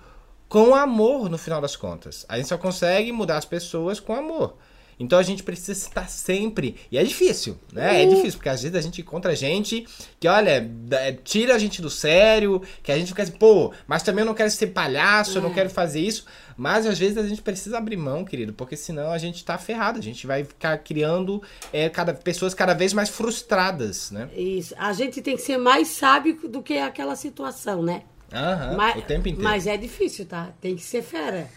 [0.49, 2.27] com amor no final das contas.
[2.29, 4.57] A gente só consegue mudar as pessoas com amor.
[4.99, 6.77] Então a gente precisa estar sempre.
[6.91, 8.03] E é difícil, né?
[8.03, 9.87] É difícil, porque às vezes a gente encontra gente
[10.21, 14.03] que, olha, dá- tira a gente do sério, que a gente fica assim, pô, mas
[14.03, 16.25] também eu não quero ser palhaço, eu não quero fazer isso.
[16.57, 19.99] Mas às vezes a gente precisa abrir mão, querido, porque senão a gente tá ferrado.
[19.99, 21.43] A gente vai ficar criando
[21.73, 24.29] é, cada, pessoas cada vez mais frustradas, né?
[24.37, 24.75] Isso.
[24.79, 28.03] A gente tem que ser mais sábio do que aquela situação, né?
[28.33, 29.43] Aham, mas, o tempo inteiro.
[29.43, 30.53] mas é difícil, tá?
[30.61, 31.49] Tem que ser fera,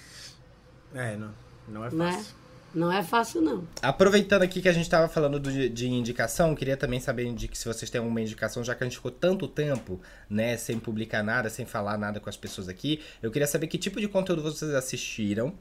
[0.93, 1.33] É, não,
[1.67, 2.25] não é né?
[2.77, 3.67] Não é fácil, não.
[3.81, 7.65] Aproveitando aqui que a gente tava falando do- de indicação, queria também saber de se
[7.65, 9.99] vocês têm alguma indicação, já que a gente ficou tanto tempo,
[10.29, 13.79] né, sem publicar nada, sem falar nada com as pessoas aqui, eu queria saber que
[13.79, 15.55] tipo de conteúdo vocês assistiram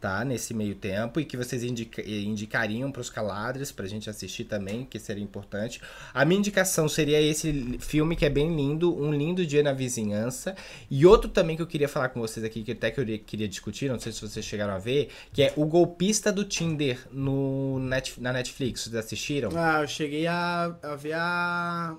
[0.00, 0.24] tá?
[0.24, 4.98] Nesse meio tempo, e que vocês indica- indicariam pros caladres pra gente assistir também, que
[4.98, 5.80] seria importante.
[6.12, 10.54] A minha indicação seria esse filme que é bem lindo, Um Lindo Dia na Vizinhança.
[10.90, 13.48] E outro também que eu queria falar com vocês aqui, que até que eu queria
[13.48, 17.78] discutir, não sei se vocês chegaram a ver, que é O Golpista do Tinder no
[17.80, 18.82] net, na Netflix.
[18.82, 19.50] Vocês assistiram?
[19.56, 21.96] Ah, eu cheguei a, a ver a.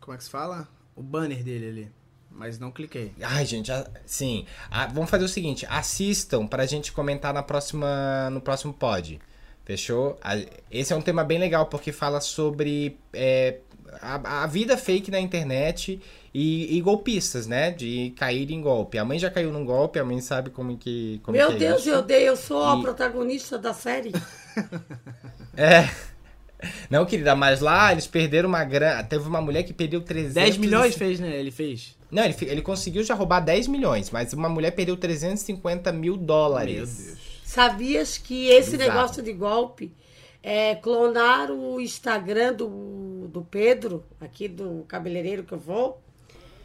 [0.00, 0.68] Como é que se fala?
[0.96, 2.01] O banner dele ali.
[2.34, 3.12] Mas não cliquei.
[3.22, 4.46] Ai, gente, a- sim.
[4.92, 9.20] Vamos fazer o seguinte: assistam pra gente comentar na próxima, no próximo pod.
[9.64, 10.18] Fechou?
[10.22, 10.38] A-
[10.70, 13.58] Esse é um tema bem legal porque fala sobre é,
[14.00, 16.00] a, a vida fake na internet
[16.34, 17.70] e, e golpistas, né?
[17.70, 18.98] De cair em golpe.
[18.98, 21.20] A mãe já caiu num golpe, a mãe sabe como que.
[21.22, 21.90] Como Meu que é Deus, isso.
[21.90, 24.10] eu odeio, eu sou a E- protagonista da série.
[25.56, 25.88] É.
[26.88, 29.02] Não, querida, mas lá eles perderam uma grana.
[29.02, 31.36] Teve uma mulher que perdeu 300 10 milhões fez, né?
[31.38, 31.96] Ele fez.
[32.12, 36.98] Não, ele, ele conseguiu já roubar 10 milhões, mas uma mulher perdeu 350 mil dólares.
[36.98, 37.18] Meu Deus.
[37.42, 38.90] Sabias que esse Bizarro.
[38.90, 39.94] negócio de golpe
[40.42, 46.02] é clonar o Instagram do, do Pedro, aqui do cabeleireiro que eu vou.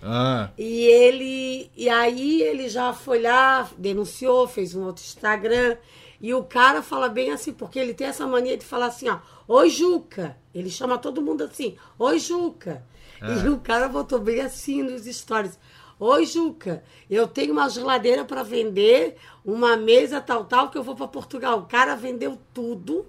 [0.03, 0.49] Ah.
[0.57, 1.71] E ele.
[1.77, 5.77] E aí ele já foi lá, denunciou, fez um outro Instagram.
[6.19, 9.19] E o cara fala bem assim, porque ele tem essa mania de falar assim, ó,
[9.47, 10.35] oi Juca.
[10.53, 12.83] Ele chama todo mundo assim, oi Juca.
[13.21, 15.57] E o cara botou bem assim nos stories.
[15.99, 20.95] Oi, Juca, eu tenho uma geladeira para vender, uma mesa tal, tal, que eu vou
[20.95, 21.59] para Portugal.
[21.59, 23.05] O cara vendeu tudo.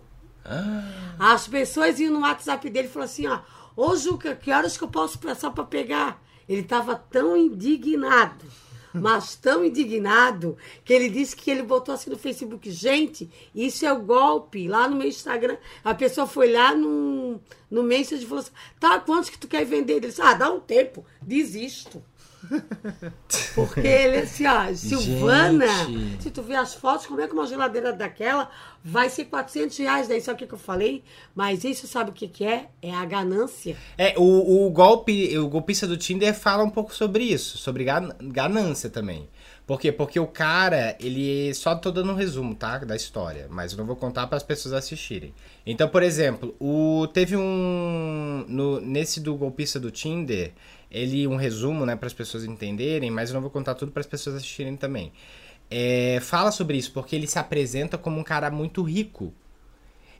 [1.18, 3.40] As pessoas iam no WhatsApp dele e falaram assim, ó,
[3.76, 6.22] ô Juca, que horas que eu posso passar para pegar?
[6.48, 8.46] Ele estava tão indignado,
[8.94, 13.92] mas tão indignado, que ele disse que ele botou assim no Facebook, gente, isso é
[13.92, 14.68] o golpe.
[14.68, 18.98] Lá no meu Instagram, a pessoa foi lá no, no Messenger e falou assim, tá,
[19.00, 19.94] quantos que tu quer vender?
[19.94, 22.02] Ele disse, ah, dá um tempo, desisto.
[23.54, 26.22] Porque ele assim, ó, Silvana, Gente.
[26.22, 28.50] se tu ver as fotos, como é que uma geladeira daquela
[28.84, 30.08] vai ser 400 reais?
[30.08, 31.02] Daí sabe o que, eu falei?
[31.34, 32.68] Mas isso sabe o que, que é?
[32.80, 33.76] É a ganância.
[33.96, 38.14] É, o, o golpe, o golpista do Tinder fala um pouco sobre isso, sobre gan-
[38.20, 39.28] ganância também.
[39.66, 39.92] Por quê?
[39.92, 41.52] Porque o cara, ele.
[41.52, 42.78] Só tô dando um resumo, tá?
[42.78, 43.48] Da história.
[43.50, 45.34] Mas eu não vou contar para as pessoas assistirem.
[45.66, 48.46] Então, por exemplo, o, teve um.
[48.48, 50.54] No, nesse do golpista do Tinder,
[50.90, 51.26] ele.
[51.26, 54.06] Um resumo, né, para as pessoas entenderem, mas eu não vou contar tudo para as
[54.06, 55.12] pessoas assistirem também.
[55.70, 59.32] É, fala sobre isso, porque ele se apresenta como um cara muito rico.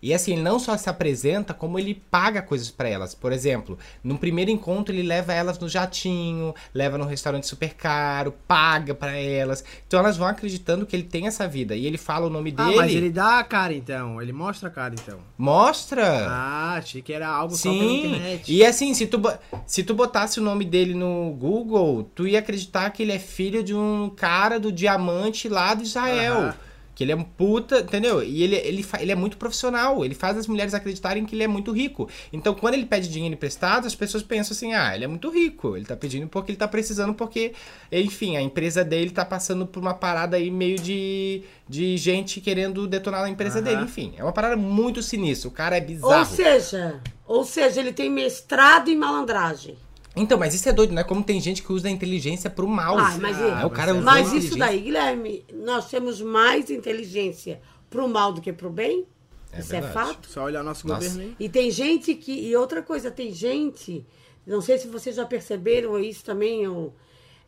[0.02, 3.14] E assim, ele não só se apresenta, como ele paga coisas pra elas.
[3.14, 8.32] Por exemplo, no primeiro encontro ele leva elas no jatinho, leva num restaurante super caro,
[8.46, 9.64] paga pra elas.
[9.86, 11.74] Então elas vão acreditando que ele tem essa vida.
[11.74, 14.20] E ele fala o nome Ah, dele, mas ele dá a cara então.
[14.22, 15.18] Ele mostra a cara então.
[15.36, 16.26] mostra.
[16.28, 18.52] Ah, achei que era algo só pela Sim, internet.
[18.54, 19.20] e assim, se tu,
[19.66, 23.62] se tu botasse o nome dele no Google, tu ia acreditar que ele é filho
[23.62, 26.34] de um cara do diamante lá de Israel.
[26.34, 26.54] Aham.
[26.98, 28.24] Que ele é um puta, entendeu?
[28.24, 31.46] E ele, ele, ele é muito profissional, ele faz as mulheres acreditarem que ele é
[31.46, 32.08] muito rico.
[32.32, 35.76] Então, quando ele pede dinheiro emprestado, as pessoas pensam assim: ah, ele é muito rico,
[35.76, 37.52] ele tá pedindo porque ele tá precisando, porque,
[37.92, 42.84] enfim, a empresa dele tá passando por uma parada aí meio de, de gente querendo
[42.88, 43.64] detonar a empresa Aham.
[43.64, 43.82] dele.
[43.84, 45.48] Enfim, é uma parada muito sinistra.
[45.48, 46.24] O cara é Ou bizarro.
[46.26, 49.76] seja, ou seja, ele tem mestrado em malandragem.
[50.16, 51.04] Então, mas isso é doido, né?
[51.04, 52.98] Como tem gente que usa a inteligência pro mal.
[52.98, 58.32] Ah, mas, É, o cara mas isso daí, Guilherme, nós temos mais inteligência pro mal
[58.32, 59.06] do que pro bem.
[59.52, 60.08] É isso é verdade.
[60.08, 60.28] fato.
[60.28, 61.08] Só olhar nosso Nossa.
[61.08, 61.36] governo aí.
[61.38, 62.32] E tem gente que.
[62.32, 64.04] E outra coisa, tem gente.
[64.46, 66.64] Não sei se vocês já perceberam isso também.
[66.64, 66.92] Eu,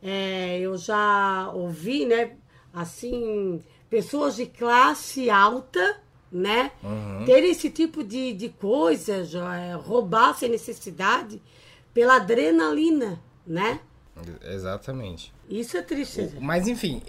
[0.01, 2.31] é, eu já ouvi, né?
[2.73, 5.99] Assim, pessoas de classe alta,
[6.31, 6.71] né?
[6.81, 7.25] Uhum.
[7.25, 11.41] Terem esse tipo de, de coisa, já, é, roubar sem necessidade
[11.93, 13.79] pela adrenalina, né?
[14.43, 15.33] Exatamente.
[15.49, 16.29] Isso é triste.
[16.39, 17.01] Mas enfim,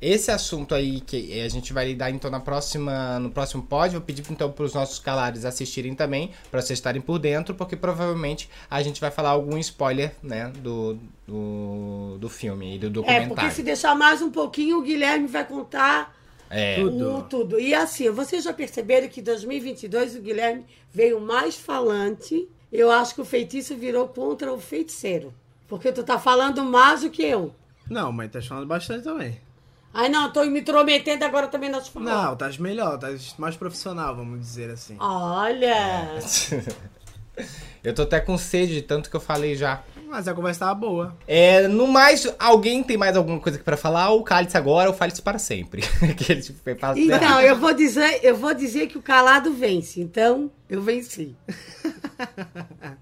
[0.00, 4.00] esse assunto aí que a gente vai lidar então na próxima, no próximo pod, vou
[4.02, 8.50] pedir então para os nossos calares assistirem também, para vocês estarem por dentro, porque provavelmente
[8.68, 13.28] a gente vai falar algum spoiler, né, do, do, do filme e do É, documentário.
[13.28, 16.14] porque se deixar mais um pouquinho, o Guilherme vai contar
[16.50, 17.16] É, Tudo.
[17.16, 17.58] o tudo.
[17.60, 22.46] E assim, vocês já perceberam que em 2022 o Guilherme veio mais falante.
[22.74, 25.32] Eu acho que o feitiço virou contra o feiticeiro.
[25.68, 27.54] Porque tu tá falando mais do que eu.
[27.88, 29.40] Não, mas tá falando bastante também.
[29.92, 32.08] Ai, não, tô me intrometendo agora também nas falas.
[32.12, 33.06] Não, tá melhor, tá
[33.38, 34.96] mais profissional, vamos dizer assim.
[34.98, 36.18] Olha.
[37.84, 39.84] eu tô até com sede de tanto que eu falei já.
[40.14, 41.16] Mas a conversa tava boa.
[41.26, 44.10] É, no mais, alguém tem mais alguma coisa aqui pra falar?
[44.10, 45.82] Ou cale-se agora ou fale-se para sempre.
[46.16, 46.60] que ele tipo,
[46.96, 50.00] Então, eu vou dizer, eu vou dizer que o calado vence.
[50.00, 51.34] Então, eu venci.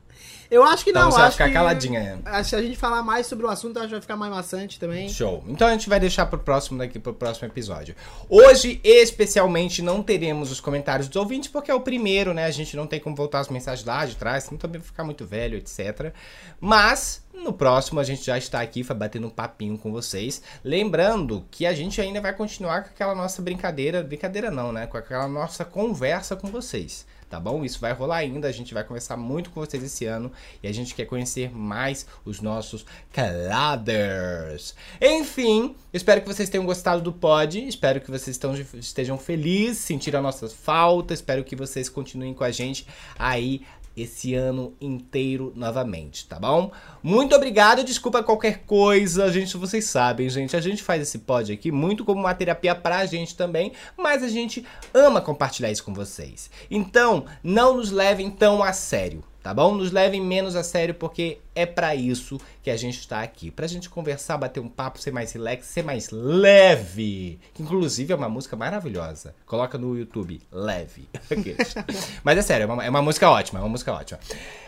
[0.52, 1.54] Eu acho que Então não, você vai ficar que...
[1.54, 2.20] caladinha.
[2.26, 4.78] Acho Se a gente falar mais sobre o assunto, acho que vai ficar mais maçante
[4.78, 5.08] também.
[5.08, 5.42] Show.
[5.48, 7.96] Então a gente vai deixar pro próximo daqui pro próximo episódio.
[8.28, 12.44] Hoje, especialmente, não teremos os comentários dos ouvintes, porque é o primeiro, né?
[12.44, 15.04] A gente não tem como voltar as mensagens lá de trás, senão também vai ficar
[15.04, 16.12] muito velho, etc.
[16.60, 20.42] Mas no próximo a gente já está aqui batendo um papinho com vocês.
[20.62, 24.86] Lembrando que a gente ainda vai continuar com aquela nossa brincadeira, brincadeira não, né?
[24.86, 27.06] Com aquela nossa conversa com vocês.
[27.32, 27.64] Tá bom?
[27.64, 30.30] Isso vai rolar ainda, a gente vai conversar muito com vocês esse ano
[30.62, 34.74] e a gente quer conhecer mais os nossos caladers.
[35.00, 40.18] Enfim, espero que vocês tenham gostado do pod, espero que vocês estão- estejam felizes, sentiram
[40.18, 42.86] a nossa falta, espero que vocês continuem com a gente
[43.18, 43.62] aí
[43.96, 46.70] esse ano inteiro novamente, tá bom?
[47.02, 51.70] Muito obrigado, desculpa qualquer coisa, gente, vocês sabem, gente, a gente faz esse pod aqui
[51.70, 54.64] muito como uma terapia pra gente também, mas a gente
[54.94, 56.50] ama compartilhar isso com vocês.
[56.70, 59.74] Então, não nos levem tão a sério, tá bom?
[59.74, 63.66] Nos levem menos a sério porque é pra isso que a gente tá aqui, pra
[63.66, 67.38] gente conversar, bater um papo, ser mais relax, ser mais leve.
[67.58, 69.34] Inclusive é uma música maravilhosa.
[69.44, 71.08] Coloca no YouTube, leve.
[72.22, 74.20] Mas é sério, é uma, é uma música ótima, é uma música ótima.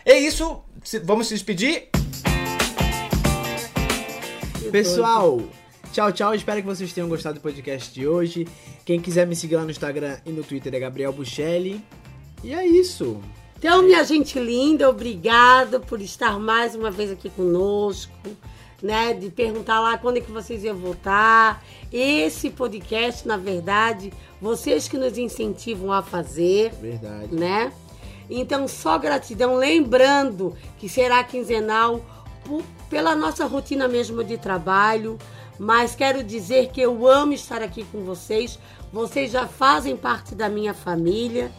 [0.05, 0.63] É isso,
[1.05, 1.89] vamos se despedir.
[4.73, 5.41] Pessoal,
[5.93, 6.35] tchau, tchau.
[6.35, 8.49] Espero que vocês tenham gostado do podcast de hoje.
[8.85, 11.81] Quem quiser me seguir lá no Instagram e no Twitter é Gabriel Buchelli.
[12.43, 13.23] E é isso.
[13.59, 18.13] Então, minha gente linda, obrigada por estar mais uma vez aqui conosco,
[18.83, 19.15] né?
[19.15, 21.65] De perguntar lá quando é que vocês iam voltar.
[21.91, 27.35] Esse podcast, na verdade, vocês que nos incentivam a fazer, Verdade.
[27.35, 27.73] né?
[28.29, 29.57] Então, só gratidão.
[29.57, 32.05] Lembrando que será quinzenal
[32.45, 35.19] por- pela nossa rotina mesmo de trabalho.
[35.59, 38.59] Mas quero dizer que eu amo estar aqui com vocês.
[38.93, 41.51] Vocês já fazem parte da minha família.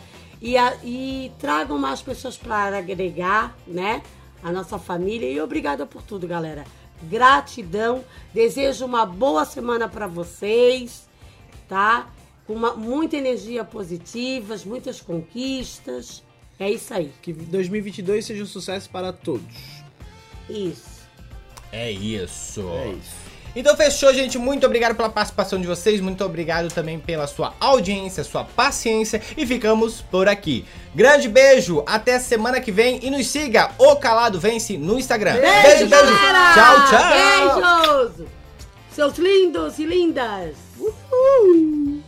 [0.45, 4.03] E, a- e tragam mais pessoas para agregar, né?
[4.43, 5.27] A nossa família.
[5.29, 6.63] E obrigada por tudo, galera.
[7.03, 8.03] Gratidão.
[8.31, 11.07] Desejo uma boa semana para vocês,
[11.67, 12.07] tá?
[12.45, 16.21] Com uma- muita energia positiva, muitas conquistas.
[16.59, 17.11] É isso aí.
[17.23, 19.55] Que 2022 seja um sucesso para todos.
[20.47, 21.01] Isso.
[21.71, 22.69] É isso.
[22.69, 23.24] É isso.
[23.55, 24.37] Então fechou, gente.
[24.37, 26.01] Muito obrigado pela participação de vocês.
[26.01, 29.21] Muito obrigado também pela sua audiência, sua paciência.
[29.37, 30.65] E ficamos por aqui.
[30.93, 31.83] Grande beijo.
[31.85, 32.99] Até semana que vem.
[33.01, 33.71] E nos siga.
[33.77, 35.35] O Calado Vence no Instagram.
[35.35, 36.53] Beijo, galera!
[36.53, 38.09] Tchau, tchau.
[38.09, 38.27] Beijos!
[38.91, 40.55] Seus lindos e lindas!
[40.79, 42.04] Uhul!